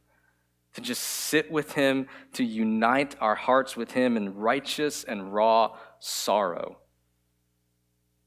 to 0.73 0.81
just 0.81 1.03
sit 1.03 1.51
with 1.51 1.73
Him, 1.73 2.07
to 2.33 2.43
unite 2.43 3.15
our 3.19 3.35
hearts 3.35 3.75
with 3.75 3.91
Him 3.91 4.17
in 4.17 4.35
righteous 4.35 5.03
and 5.03 5.33
raw 5.33 5.75
sorrow. 5.99 6.77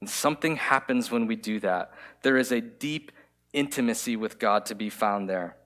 And 0.00 0.10
something 0.10 0.56
happens 0.56 1.10
when 1.10 1.26
we 1.26 1.36
do 1.36 1.60
that. 1.60 1.92
There 2.22 2.36
is 2.36 2.52
a 2.52 2.60
deep 2.60 3.12
intimacy 3.52 4.16
with 4.16 4.38
God 4.38 4.66
to 4.66 4.74
be 4.74 4.90
found 4.90 5.28
there. 5.28 5.56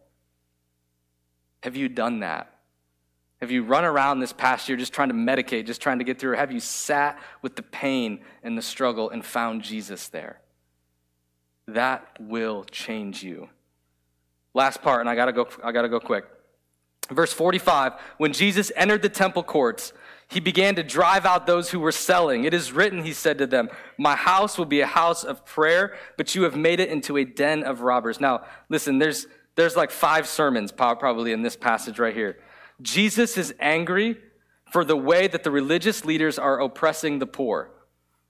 Have 1.62 1.76
you 1.76 1.88
done 1.88 2.20
that? 2.20 2.52
Have 3.40 3.50
you 3.50 3.62
run 3.62 3.84
around 3.84 4.20
this 4.20 4.32
past 4.32 4.68
year 4.68 4.78
just 4.78 4.92
trying 4.92 5.08
to 5.08 5.14
medicate, 5.14 5.66
just 5.66 5.80
trying 5.80 5.98
to 5.98 6.04
get 6.04 6.18
through? 6.18 6.36
Have 6.36 6.52
you 6.52 6.60
sat 6.60 7.18
with 7.42 7.56
the 7.56 7.62
pain 7.62 8.20
and 8.42 8.56
the 8.56 8.62
struggle 8.62 9.10
and 9.10 9.24
found 9.24 9.62
Jesus 9.62 10.08
there? 10.08 10.40
That 11.66 12.06
will 12.20 12.64
change 12.64 13.22
you. 13.22 13.48
Last 14.56 14.80
part, 14.80 15.00
and 15.00 15.10
I 15.10 15.14
gotta 15.14 15.34
go, 15.34 15.46
I 15.62 15.70
gotta 15.70 15.90
go 15.90 16.00
quick. 16.00 16.24
Verse 17.10 17.30
45 17.30 17.92
When 18.16 18.32
Jesus 18.32 18.72
entered 18.74 19.02
the 19.02 19.10
temple 19.10 19.42
courts, 19.42 19.92
he 20.28 20.40
began 20.40 20.76
to 20.76 20.82
drive 20.82 21.26
out 21.26 21.46
those 21.46 21.70
who 21.70 21.78
were 21.78 21.92
selling. 21.92 22.44
It 22.44 22.54
is 22.54 22.72
written, 22.72 23.04
he 23.04 23.12
said 23.12 23.36
to 23.36 23.46
them, 23.46 23.68
My 23.98 24.16
house 24.16 24.56
will 24.56 24.64
be 24.64 24.80
a 24.80 24.86
house 24.86 25.24
of 25.24 25.44
prayer, 25.44 25.94
but 26.16 26.34
you 26.34 26.44
have 26.44 26.56
made 26.56 26.80
it 26.80 26.88
into 26.88 27.18
a 27.18 27.24
den 27.26 27.64
of 27.64 27.82
robbers. 27.82 28.18
Now, 28.18 28.44
listen, 28.70 28.98
there's, 28.98 29.26
there's 29.56 29.76
like 29.76 29.90
five 29.90 30.26
sermons 30.26 30.72
probably 30.72 31.32
in 31.32 31.42
this 31.42 31.54
passage 31.54 31.98
right 31.98 32.14
here. 32.14 32.38
Jesus 32.80 33.36
is 33.36 33.52
angry 33.60 34.16
for 34.72 34.86
the 34.86 34.96
way 34.96 35.28
that 35.28 35.44
the 35.44 35.50
religious 35.50 36.06
leaders 36.06 36.38
are 36.38 36.62
oppressing 36.62 37.18
the 37.18 37.26
poor. 37.26 37.68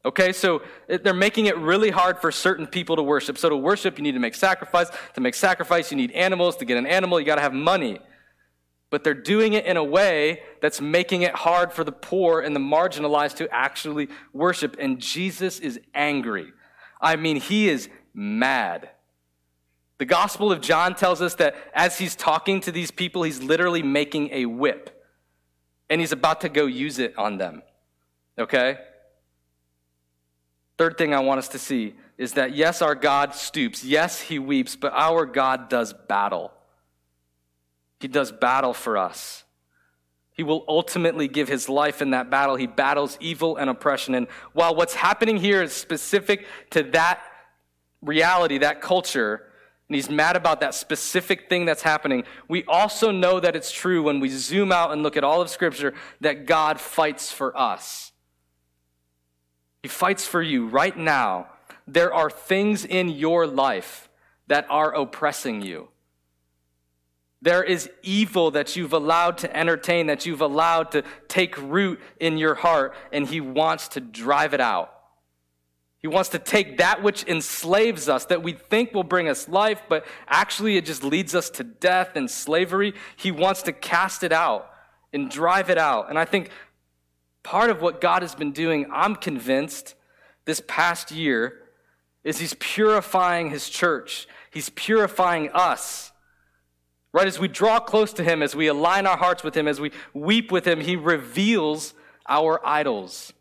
Okay, 0.06 0.32
so 0.32 0.62
they're 0.88 1.12
making 1.12 1.46
it 1.46 1.58
really 1.58 1.90
hard 1.90 2.18
for 2.20 2.32
certain 2.32 2.66
people 2.66 2.96
to 2.96 3.02
worship. 3.02 3.36
So 3.36 3.50
to 3.50 3.56
worship, 3.56 3.98
you 3.98 4.04
need 4.04 4.12
to 4.12 4.20
make 4.20 4.34
sacrifice. 4.34 4.88
To 5.14 5.20
make 5.20 5.34
sacrifice, 5.34 5.90
you 5.90 5.98
need 5.98 6.12
animals. 6.12 6.56
To 6.56 6.64
get 6.64 6.78
an 6.78 6.86
animal, 6.86 7.20
you 7.20 7.26
got 7.26 7.34
to 7.34 7.42
have 7.42 7.52
money 7.52 7.98
but 8.90 9.02
they're 9.02 9.14
doing 9.14 9.52
it 9.52 9.66
in 9.66 9.76
a 9.76 9.84
way 9.84 10.42
that's 10.62 10.80
making 10.80 11.22
it 11.22 11.34
hard 11.34 11.72
for 11.72 11.82
the 11.82 11.92
poor 11.92 12.40
and 12.40 12.54
the 12.54 12.60
marginalized 12.60 13.36
to 13.36 13.52
actually 13.52 14.08
worship. 14.32 14.76
And 14.78 15.00
Jesus 15.00 15.58
is 15.58 15.80
angry. 15.94 16.52
I 17.00 17.16
mean, 17.16 17.36
he 17.36 17.68
is 17.68 17.88
mad. 18.14 18.90
The 19.98 20.04
Gospel 20.04 20.52
of 20.52 20.60
John 20.60 20.94
tells 20.94 21.20
us 21.20 21.34
that 21.36 21.56
as 21.74 21.98
he's 21.98 22.14
talking 22.14 22.60
to 22.60 22.72
these 22.72 22.90
people, 22.90 23.22
he's 23.22 23.42
literally 23.42 23.82
making 23.82 24.30
a 24.32 24.46
whip 24.46 25.04
and 25.90 26.00
he's 26.00 26.12
about 26.12 26.42
to 26.42 26.48
go 26.48 26.66
use 26.66 26.98
it 26.98 27.16
on 27.18 27.38
them. 27.38 27.62
Okay? 28.38 28.78
Third 30.78 30.98
thing 30.98 31.14
I 31.14 31.20
want 31.20 31.38
us 31.38 31.48
to 31.48 31.58
see 31.58 31.94
is 32.18 32.32
that 32.34 32.54
yes, 32.54 32.82
our 32.82 32.94
God 32.94 33.34
stoops. 33.34 33.84
Yes, 33.84 34.20
he 34.20 34.38
weeps, 34.38 34.76
but 34.76 34.92
our 34.94 35.26
God 35.26 35.68
does 35.68 35.92
battle. 35.92 36.52
He 38.00 38.08
does 38.08 38.30
battle 38.32 38.74
for 38.74 38.98
us. 38.98 39.44
He 40.32 40.42
will 40.42 40.64
ultimately 40.68 41.28
give 41.28 41.48
his 41.48 41.68
life 41.68 42.02
in 42.02 42.10
that 42.10 42.28
battle. 42.28 42.56
He 42.56 42.66
battles 42.66 43.16
evil 43.20 43.56
and 43.56 43.70
oppression. 43.70 44.14
And 44.14 44.28
while 44.52 44.74
what's 44.74 44.94
happening 44.94 45.38
here 45.38 45.62
is 45.62 45.72
specific 45.72 46.46
to 46.70 46.82
that 46.92 47.20
reality, 48.02 48.58
that 48.58 48.82
culture, 48.82 49.50
and 49.88 49.94
he's 49.94 50.10
mad 50.10 50.36
about 50.36 50.60
that 50.60 50.74
specific 50.74 51.48
thing 51.48 51.64
that's 51.64 51.80
happening, 51.80 52.24
we 52.48 52.64
also 52.64 53.10
know 53.10 53.40
that 53.40 53.56
it's 53.56 53.72
true 53.72 54.02
when 54.02 54.20
we 54.20 54.28
zoom 54.28 54.72
out 54.72 54.92
and 54.92 55.02
look 55.02 55.16
at 55.16 55.24
all 55.24 55.40
of 55.40 55.48
Scripture 55.48 55.94
that 56.20 56.44
God 56.44 56.78
fights 56.78 57.32
for 57.32 57.56
us. 57.56 58.12
He 59.86 59.88
fights 59.88 60.26
for 60.26 60.42
you 60.42 60.66
right 60.66 60.98
now. 60.98 61.46
There 61.86 62.12
are 62.12 62.28
things 62.28 62.84
in 62.84 63.08
your 63.08 63.46
life 63.46 64.08
that 64.48 64.66
are 64.68 64.92
oppressing 64.92 65.62
you. 65.62 65.90
There 67.40 67.62
is 67.62 67.88
evil 68.02 68.50
that 68.50 68.74
you've 68.74 68.92
allowed 68.92 69.38
to 69.38 69.56
entertain, 69.56 70.08
that 70.08 70.26
you've 70.26 70.40
allowed 70.40 70.90
to 70.90 71.04
take 71.28 71.56
root 71.56 72.00
in 72.18 72.36
your 72.36 72.56
heart, 72.56 72.96
and 73.12 73.28
He 73.28 73.40
wants 73.40 73.86
to 73.90 74.00
drive 74.00 74.54
it 74.54 74.60
out. 74.60 74.92
He 75.98 76.08
wants 76.08 76.30
to 76.30 76.40
take 76.40 76.78
that 76.78 77.00
which 77.00 77.22
enslaves 77.22 78.08
us, 78.08 78.24
that 78.24 78.42
we 78.42 78.54
think 78.54 78.92
will 78.92 79.04
bring 79.04 79.28
us 79.28 79.48
life, 79.48 79.82
but 79.88 80.04
actually 80.26 80.76
it 80.76 80.84
just 80.84 81.04
leads 81.04 81.32
us 81.32 81.48
to 81.50 81.62
death 81.62 82.16
and 82.16 82.28
slavery. 82.28 82.92
He 83.14 83.30
wants 83.30 83.62
to 83.62 83.72
cast 83.72 84.24
it 84.24 84.32
out 84.32 84.68
and 85.12 85.30
drive 85.30 85.70
it 85.70 85.78
out. 85.78 86.10
And 86.10 86.18
I 86.18 86.24
think 86.24 86.50
part 87.46 87.70
of 87.70 87.80
what 87.80 88.00
God 88.00 88.22
has 88.22 88.34
been 88.34 88.50
doing, 88.50 88.86
I'm 88.92 89.14
convinced, 89.14 89.94
this 90.46 90.60
past 90.66 91.12
year, 91.12 91.62
is 92.24 92.40
He's 92.40 92.54
purifying 92.54 93.50
His 93.50 93.68
church, 93.70 94.26
He's 94.50 94.68
purifying 94.70 95.50
us. 95.54 96.10
Right? 97.12 97.28
As 97.28 97.38
we 97.38 97.46
draw 97.46 97.78
close 97.78 98.12
to 98.14 98.24
Him, 98.24 98.42
as 98.42 98.56
we 98.56 98.66
align 98.66 99.06
our 99.06 99.16
hearts 99.16 99.44
with 99.44 99.56
Him, 99.56 99.68
as 99.68 99.80
we 99.80 99.92
weep 100.12 100.50
with 100.50 100.66
Him, 100.66 100.80
He 100.80 100.96
reveals 100.96 101.94
our 102.28 102.60
idols. 102.66 103.32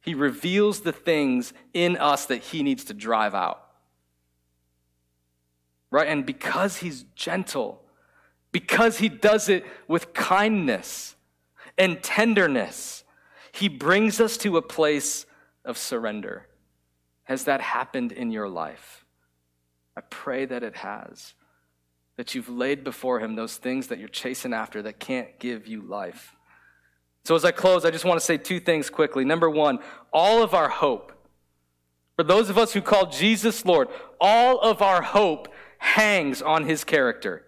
He 0.00 0.14
reveals 0.14 0.80
the 0.80 0.92
things 0.92 1.52
in 1.72 1.96
us 1.96 2.26
that 2.26 2.42
He 2.42 2.64
needs 2.64 2.84
to 2.86 2.94
drive 2.94 3.36
out. 3.36 3.64
Right? 5.92 6.08
And 6.08 6.26
because 6.26 6.78
He's 6.78 7.04
gentle, 7.14 7.82
because 8.50 8.98
He 8.98 9.08
does 9.08 9.48
it 9.48 9.64
with 9.86 10.12
kindness 10.12 11.14
and 11.78 12.02
tenderness, 12.02 13.04
He 13.58 13.68
brings 13.68 14.20
us 14.20 14.36
to 14.38 14.56
a 14.56 14.62
place 14.62 15.26
of 15.64 15.76
surrender. 15.76 16.46
Has 17.24 17.44
that 17.44 17.60
happened 17.60 18.12
in 18.12 18.30
your 18.30 18.48
life? 18.48 19.04
I 19.96 20.00
pray 20.02 20.44
that 20.44 20.62
it 20.62 20.76
has 20.76 21.34
that 22.16 22.36
you've 22.36 22.48
laid 22.48 22.84
before 22.84 23.18
him 23.18 23.34
those 23.34 23.56
things 23.56 23.88
that 23.88 23.98
you're 23.98 24.08
chasing 24.08 24.52
after 24.52 24.82
that 24.82 25.00
can't 25.00 25.40
give 25.40 25.66
you 25.66 25.82
life. 25.82 26.36
So, 27.24 27.34
as 27.34 27.44
I 27.44 27.50
close, 27.50 27.84
I 27.84 27.90
just 27.90 28.04
want 28.04 28.20
to 28.20 28.24
say 28.24 28.36
two 28.36 28.60
things 28.60 28.90
quickly. 28.90 29.24
Number 29.24 29.50
one, 29.50 29.80
all 30.12 30.42
of 30.42 30.54
our 30.54 30.68
hope, 30.68 31.12
for 32.14 32.22
those 32.22 32.50
of 32.50 32.58
us 32.58 32.72
who 32.72 32.80
call 32.80 33.06
Jesus 33.06 33.64
Lord, 33.64 33.88
all 34.20 34.60
of 34.60 34.82
our 34.82 35.02
hope 35.02 35.48
hangs 35.78 36.42
on 36.42 36.64
his 36.64 36.84
character. 36.84 37.44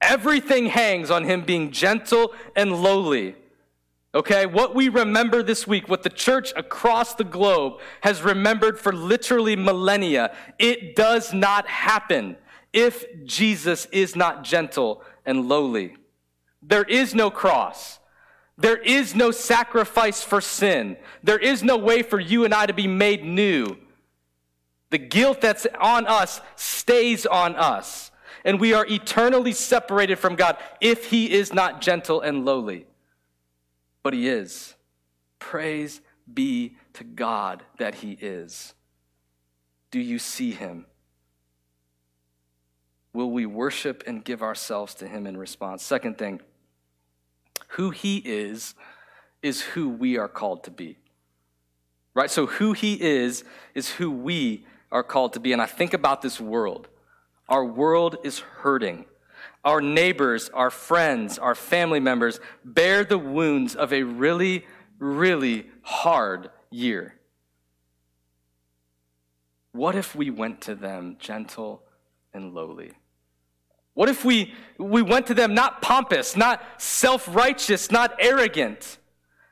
Everything 0.00 0.66
hangs 0.66 1.08
on 1.08 1.22
him 1.24 1.42
being 1.42 1.70
gentle 1.70 2.34
and 2.56 2.82
lowly. 2.82 3.36
Okay, 4.14 4.44
what 4.44 4.74
we 4.74 4.90
remember 4.90 5.42
this 5.42 5.66
week, 5.66 5.88
what 5.88 6.02
the 6.02 6.10
church 6.10 6.52
across 6.54 7.14
the 7.14 7.24
globe 7.24 7.80
has 8.02 8.20
remembered 8.20 8.78
for 8.78 8.92
literally 8.92 9.56
millennia, 9.56 10.36
it 10.58 10.94
does 10.94 11.32
not 11.32 11.66
happen 11.66 12.36
if 12.74 13.06
Jesus 13.24 13.86
is 13.86 14.14
not 14.14 14.44
gentle 14.44 15.02
and 15.24 15.48
lowly. 15.48 15.96
There 16.60 16.84
is 16.84 17.14
no 17.14 17.30
cross. 17.30 18.00
There 18.58 18.76
is 18.76 19.14
no 19.14 19.30
sacrifice 19.30 20.22
for 20.22 20.42
sin. 20.42 20.98
There 21.22 21.38
is 21.38 21.62
no 21.62 21.78
way 21.78 22.02
for 22.02 22.20
you 22.20 22.44
and 22.44 22.52
I 22.52 22.66
to 22.66 22.74
be 22.74 22.86
made 22.86 23.24
new. 23.24 23.78
The 24.90 24.98
guilt 24.98 25.40
that's 25.40 25.66
on 25.80 26.06
us 26.06 26.42
stays 26.54 27.24
on 27.24 27.56
us. 27.56 28.10
And 28.44 28.60
we 28.60 28.74
are 28.74 28.86
eternally 28.86 29.52
separated 29.52 30.18
from 30.18 30.36
God 30.36 30.58
if 30.82 31.06
He 31.06 31.32
is 31.32 31.54
not 31.54 31.80
gentle 31.80 32.20
and 32.20 32.44
lowly. 32.44 32.86
But 34.02 34.14
He 34.14 34.28
is. 34.28 34.74
Praise 35.38 36.00
be 36.32 36.76
to 36.94 37.04
God 37.04 37.62
that 37.78 37.96
He 37.96 38.12
is. 38.12 38.74
Do 39.90 40.00
you 40.00 40.18
see 40.18 40.52
Him? 40.52 40.86
will 43.14 43.30
we 43.30 43.44
worship 43.44 44.02
and 44.06 44.24
give 44.24 44.42
ourselves 44.42 44.94
to 44.94 45.06
Him 45.06 45.26
in 45.26 45.36
response? 45.36 45.82
Second 45.82 46.16
thing, 46.16 46.40
who 47.68 47.90
He 47.90 48.16
is, 48.24 48.74
is 49.42 49.60
who 49.60 49.88
we 49.88 50.16
are 50.16 50.28
called 50.28 50.64
to 50.64 50.70
be. 50.70 50.96
right? 52.14 52.30
So 52.30 52.46
who 52.46 52.72
he 52.72 52.94
is, 53.00 53.44
is 53.74 53.90
who 53.90 54.10
we 54.10 54.66
are 54.90 55.02
called 55.02 55.32
to 55.34 55.40
be. 55.40 55.52
And 55.52 55.60
I 55.60 55.66
think 55.66 55.94
about 55.94 56.22
this 56.22 56.40
world. 56.40 56.88
Our 57.48 57.64
world 57.64 58.16
is 58.22 58.38
hurting. 58.38 59.06
Our 59.64 59.80
neighbors, 59.80 60.50
our 60.50 60.70
friends, 60.70 61.38
our 61.38 61.54
family 61.54 62.00
members 62.00 62.40
bear 62.64 63.04
the 63.04 63.18
wounds 63.18 63.74
of 63.76 63.92
a 63.92 64.02
really, 64.02 64.66
really 64.98 65.66
hard 65.82 66.50
year. 66.70 67.14
What 69.72 69.94
if 69.94 70.14
we 70.14 70.30
went 70.30 70.60
to 70.62 70.74
them 70.74 71.16
gentle 71.18 71.82
and 72.34 72.52
lowly? 72.52 72.92
What 73.94 74.08
if 74.08 74.24
we, 74.24 74.54
we 74.78 75.02
went 75.02 75.26
to 75.26 75.34
them 75.34 75.54
not 75.54 75.82
pompous, 75.82 76.36
not 76.36 76.62
self 76.78 77.32
righteous, 77.34 77.90
not 77.90 78.14
arrogant, 78.18 78.98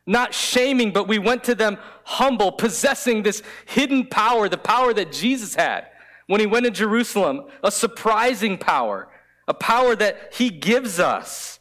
not 0.07 0.35
shaming, 0.35 0.93
but 0.93 1.09
we 1.09 1.19
went 1.19 1.45
to 1.45 1.55
them 1.55 1.79
humble, 2.05 2.53
possessing 2.53 3.23
this 3.23 3.43
hidden 3.67 4.07
power, 4.07 4.49
the 4.49 4.59
power 4.59 4.93
that 4.95 5.13
Jesus 5.13 5.55
had 5.55 5.87
when 6.27 6.41
he 6.41 6.47
went 6.47 6.65
to 6.65 6.71
Jerusalem, 6.71 7.47
a 7.63 7.71
surprising 7.71 8.57
power, 8.57 9.09
a 9.51 9.55
power 9.55 9.97
that 9.97 10.33
he 10.33 10.49
gives 10.49 11.01
us, 11.01 11.59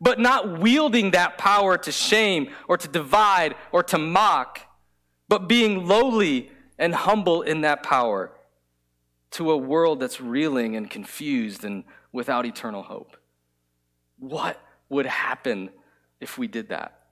but 0.00 0.18
not 0.18 0.58
wielding 0.58 1.12
that 1.12 1.38
power 1.38 1.78
to 1.78 1.92
shame 1.92 2.50
or 2.66 2.76
to 2.76 2.88
divide 2.88 3.54
or 3.70 3.84
to 3.84 3.96
mock, 3.96 4.60
but 5.28 5.46
being 5.46 5.86
lowly 5.86 6.50
and 6.80 6.92
humble 6.92 7.42
in 7.42 7.60
that 7.60 7.84
power 7.84 8.32
to 9.30 9.52
a 9.52 9.56
world 9.56 10.00
that's 10.00 10.20
reeling 10.20 10.74
and 10.74 10.90
confused 10.90 11.62
and 11.62 11.84
without 12.10 12.44
eternal 12.44 12.82
hope. 12.82 13.16
What 14.18 14.60
would 14.88 15.06
happen 15.06 15.70
if 16.20 16.38
we 16.38 16.48
did 16.48 16.70
that? 16.70 17.06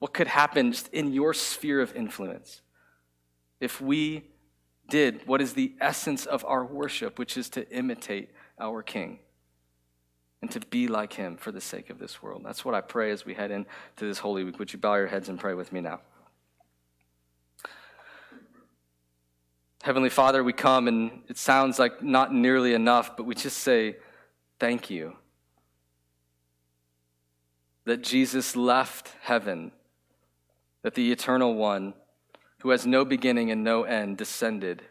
What 0.00 0.12
could 0.12 0.26
happen 0.26 0.72
just 0.72 0.88
in 0.88 1.12
your 1.12 1.32
sphere 1.32 1.80
of 1.80 1.94
influence 1.94 2.60
if 3.60 3.80
we 3.80 4.24
did 4.88 5.24
what 5.28 5.40
is 5.40 5.52
the 5.52 5.74
essence 5.80 6.26
of 6.26 6.44
our 6.44 6.64
worship, 6.64 7.20
which 7.20 7.36
is 7.36 7.48
to 7.50 7.70
imitate 7.70 8.30
our 8.58 8.82
King 8.82 9.18
and 10.40 10.50
to 10.50 10.60
be 10.60 10.88
like 10.88 11.12
him 11.12 11.36
for 11.36 11.52
the 11.52 11.60
sake 11.60 11.90
of 11.90 11.98
this 11.98 12.22
world? 12.22 12.42
That's 12.44 12.64
what 12.64 12.74
I 12.74 12.80
pray 12.80 13.10
as 13.10 13.24
we 13.24 13.34
head 13.34 13.50
into 13.50 13.66
this 13.98 14.18
Holy 14.18 14.44
Week. 14.44 14.58
Would 14.58 14.72
you 14.72 14.78
bow 14.78 14.94
your 14.94 15.06
heads 15.06 15.28
and 15.28 15.38
pray 15.38 15.54
with 15.54 15.72
me 15.72 15.80
now? 15.80 16.00
Heavenly 19.82 20.10
Father, 20.10 20.44
we 20.44 20.52
come 20.52 20.86
and 20.86 21.22
it 21.28 21.36
sounds 21.36 21.80
like 21.80 22.02
not 22.02 22.32
nearly 22.32 22.72
enough, 22.72 23.16
but 23.16 23.26
we 23.26 23.34
just 23.34 23.58
say, 23.58 23.96
Thank 24.60 24.90
you. 24.90 25.16
That 27.84 28.00
Jesus 28.00 28.54
left 28.54 29.10
heaven, 29.22 29.72
that 30.82 30.94
the 30.94 31.10
eternal 31.10 31.54
one, 31.56 31.94
who 32.60 32.70
has 32.70 32.86
no 32.86 33.04
beginning 33.04 33.50
and 33.50 33.64
no 33.64 33.82
end, 33.82 34.18
descended 34.18 34.82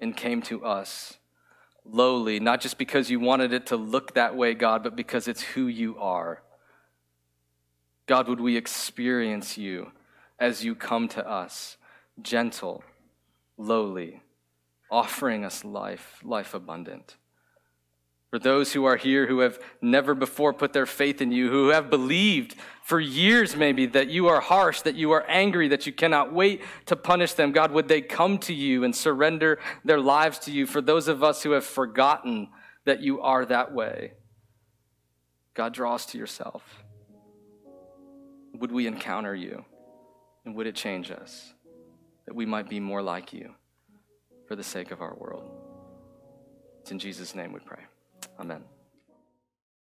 and 0.00 0.16
came 0.16 0.40
to 0.40 0.64
us 0.64 1.18
lowly, 1.84 2.40
not 2.40 2.60
just 2.60 2.78
because 2.78 3.10
you 3.10 3.20
wanted 3.20 3.52
it 3.52 3.66
to 3.66 3.76
look 3.76 4.14
that 4.14 4.36
way, 4.36 4.54
God, 4.54 4.82
but 4.82 4.96
because 4.96 5.28
it's 5.28 5.42
who 5.42 5.66
you 5.66 5.98
are. 5.98 6.42
God, 8.06 8.28
would 8.28 8.40
we 8.40 8.56
experience 8.56 9.56
you 9.56 9.92
as 10.38 10.64
you 10.64 10.74
come 10.74 11.08
to 11.08 11.28
us, 11.28 11.76
gentle 12.20 12.82
lowly, 13.56 14.22
offering 14.90 15.44
us 15.44 15.64
life, 15.64 16.18
life 16.24 16.54
abundant. 16.54 17.16
For 18.30 18.38
those 18.38 18.72
who 18.72 18.84
are 18.84 18.96
here 18.96 19.26
who 19.26 19.40
have 19.40 19.58
never 19.82 20.14
before 20.14 20.52
put 20.52 20.72
their 20.72 20.86
faith 20.86 21.20
in 21.20 21.32
you, 21.32 21.50
who 21.50 21.68
have 21.68 21.90
believed 21.90 22.54
for 22.82 23.00
years 23.00 23.56
maybe 23.56 23.86
that 23.86 24.08
you 24.08 24.28
are 24.28 24.40
harsh, 24.40 24.82
that 24.82 24.94
you 24.94 25.10
are 25.10 25.24
angry, 25.28 25.68
that 25.68 25.84
you 25.86 25.92
cannot 25.92 26.32
wait 26.32 26.62
to 26.86 26.94
punish 26.94 27.32
them, 27.34 27.50
God, 27.50 27.72
would 27.72 27.88
they 27.88 28.00
come 28.00 28.38
to 28.38 28.54
you 28.54 28.84
and 28.84 28.94
surrender 28.94 29.58
their 29.84 29.98
lives 29.98 30.38
to 30.40 30.52
you? 30.52 30.66
For 30.66 30.80
those 30.80 31.08
of 31.08 31.24
us 31.24 31.42
who 31.42 31.50
have 31.52 31.64
forgotten 31.64 32.48
that 32.84 33.00
you 33.00 33.20
are 33.20 33.44
that 33.46 33.74
way, 33.74 34.12
God, 35.54 35.74
draw 35.74 35.96
us 35.96 36.06
to 36.06 36.18
yourself. 36.18 36.62
Would 38.54 38.70
we 38.70 38.86
encounter 38.86 39.34
you? 39.34 39.64
And 40.44 40.54
would 40.54 40.68
it 40.68 40.76
change 40.76 41.10
us? 41.10 41.52
that 42.30 42.36
we 42.36 42.46
might 42.46 42.68
be 42.68 42.78
more 42.78 43.02
like 43.02 43.32
you 43.32 43.52
for 44.46 44.54
the 44.54 44.62
sake 44.62 44.92
of 44.92 45.00
our 45.00 45.16
world. 45.16 45.50
It's 46.80 46.92
in 46.92 47.00
Jesus' 47.00 47.34
name 47.34 47.52
we 47.52 47.58
pray. 47.58 47.82
Amen. 48.40 48.79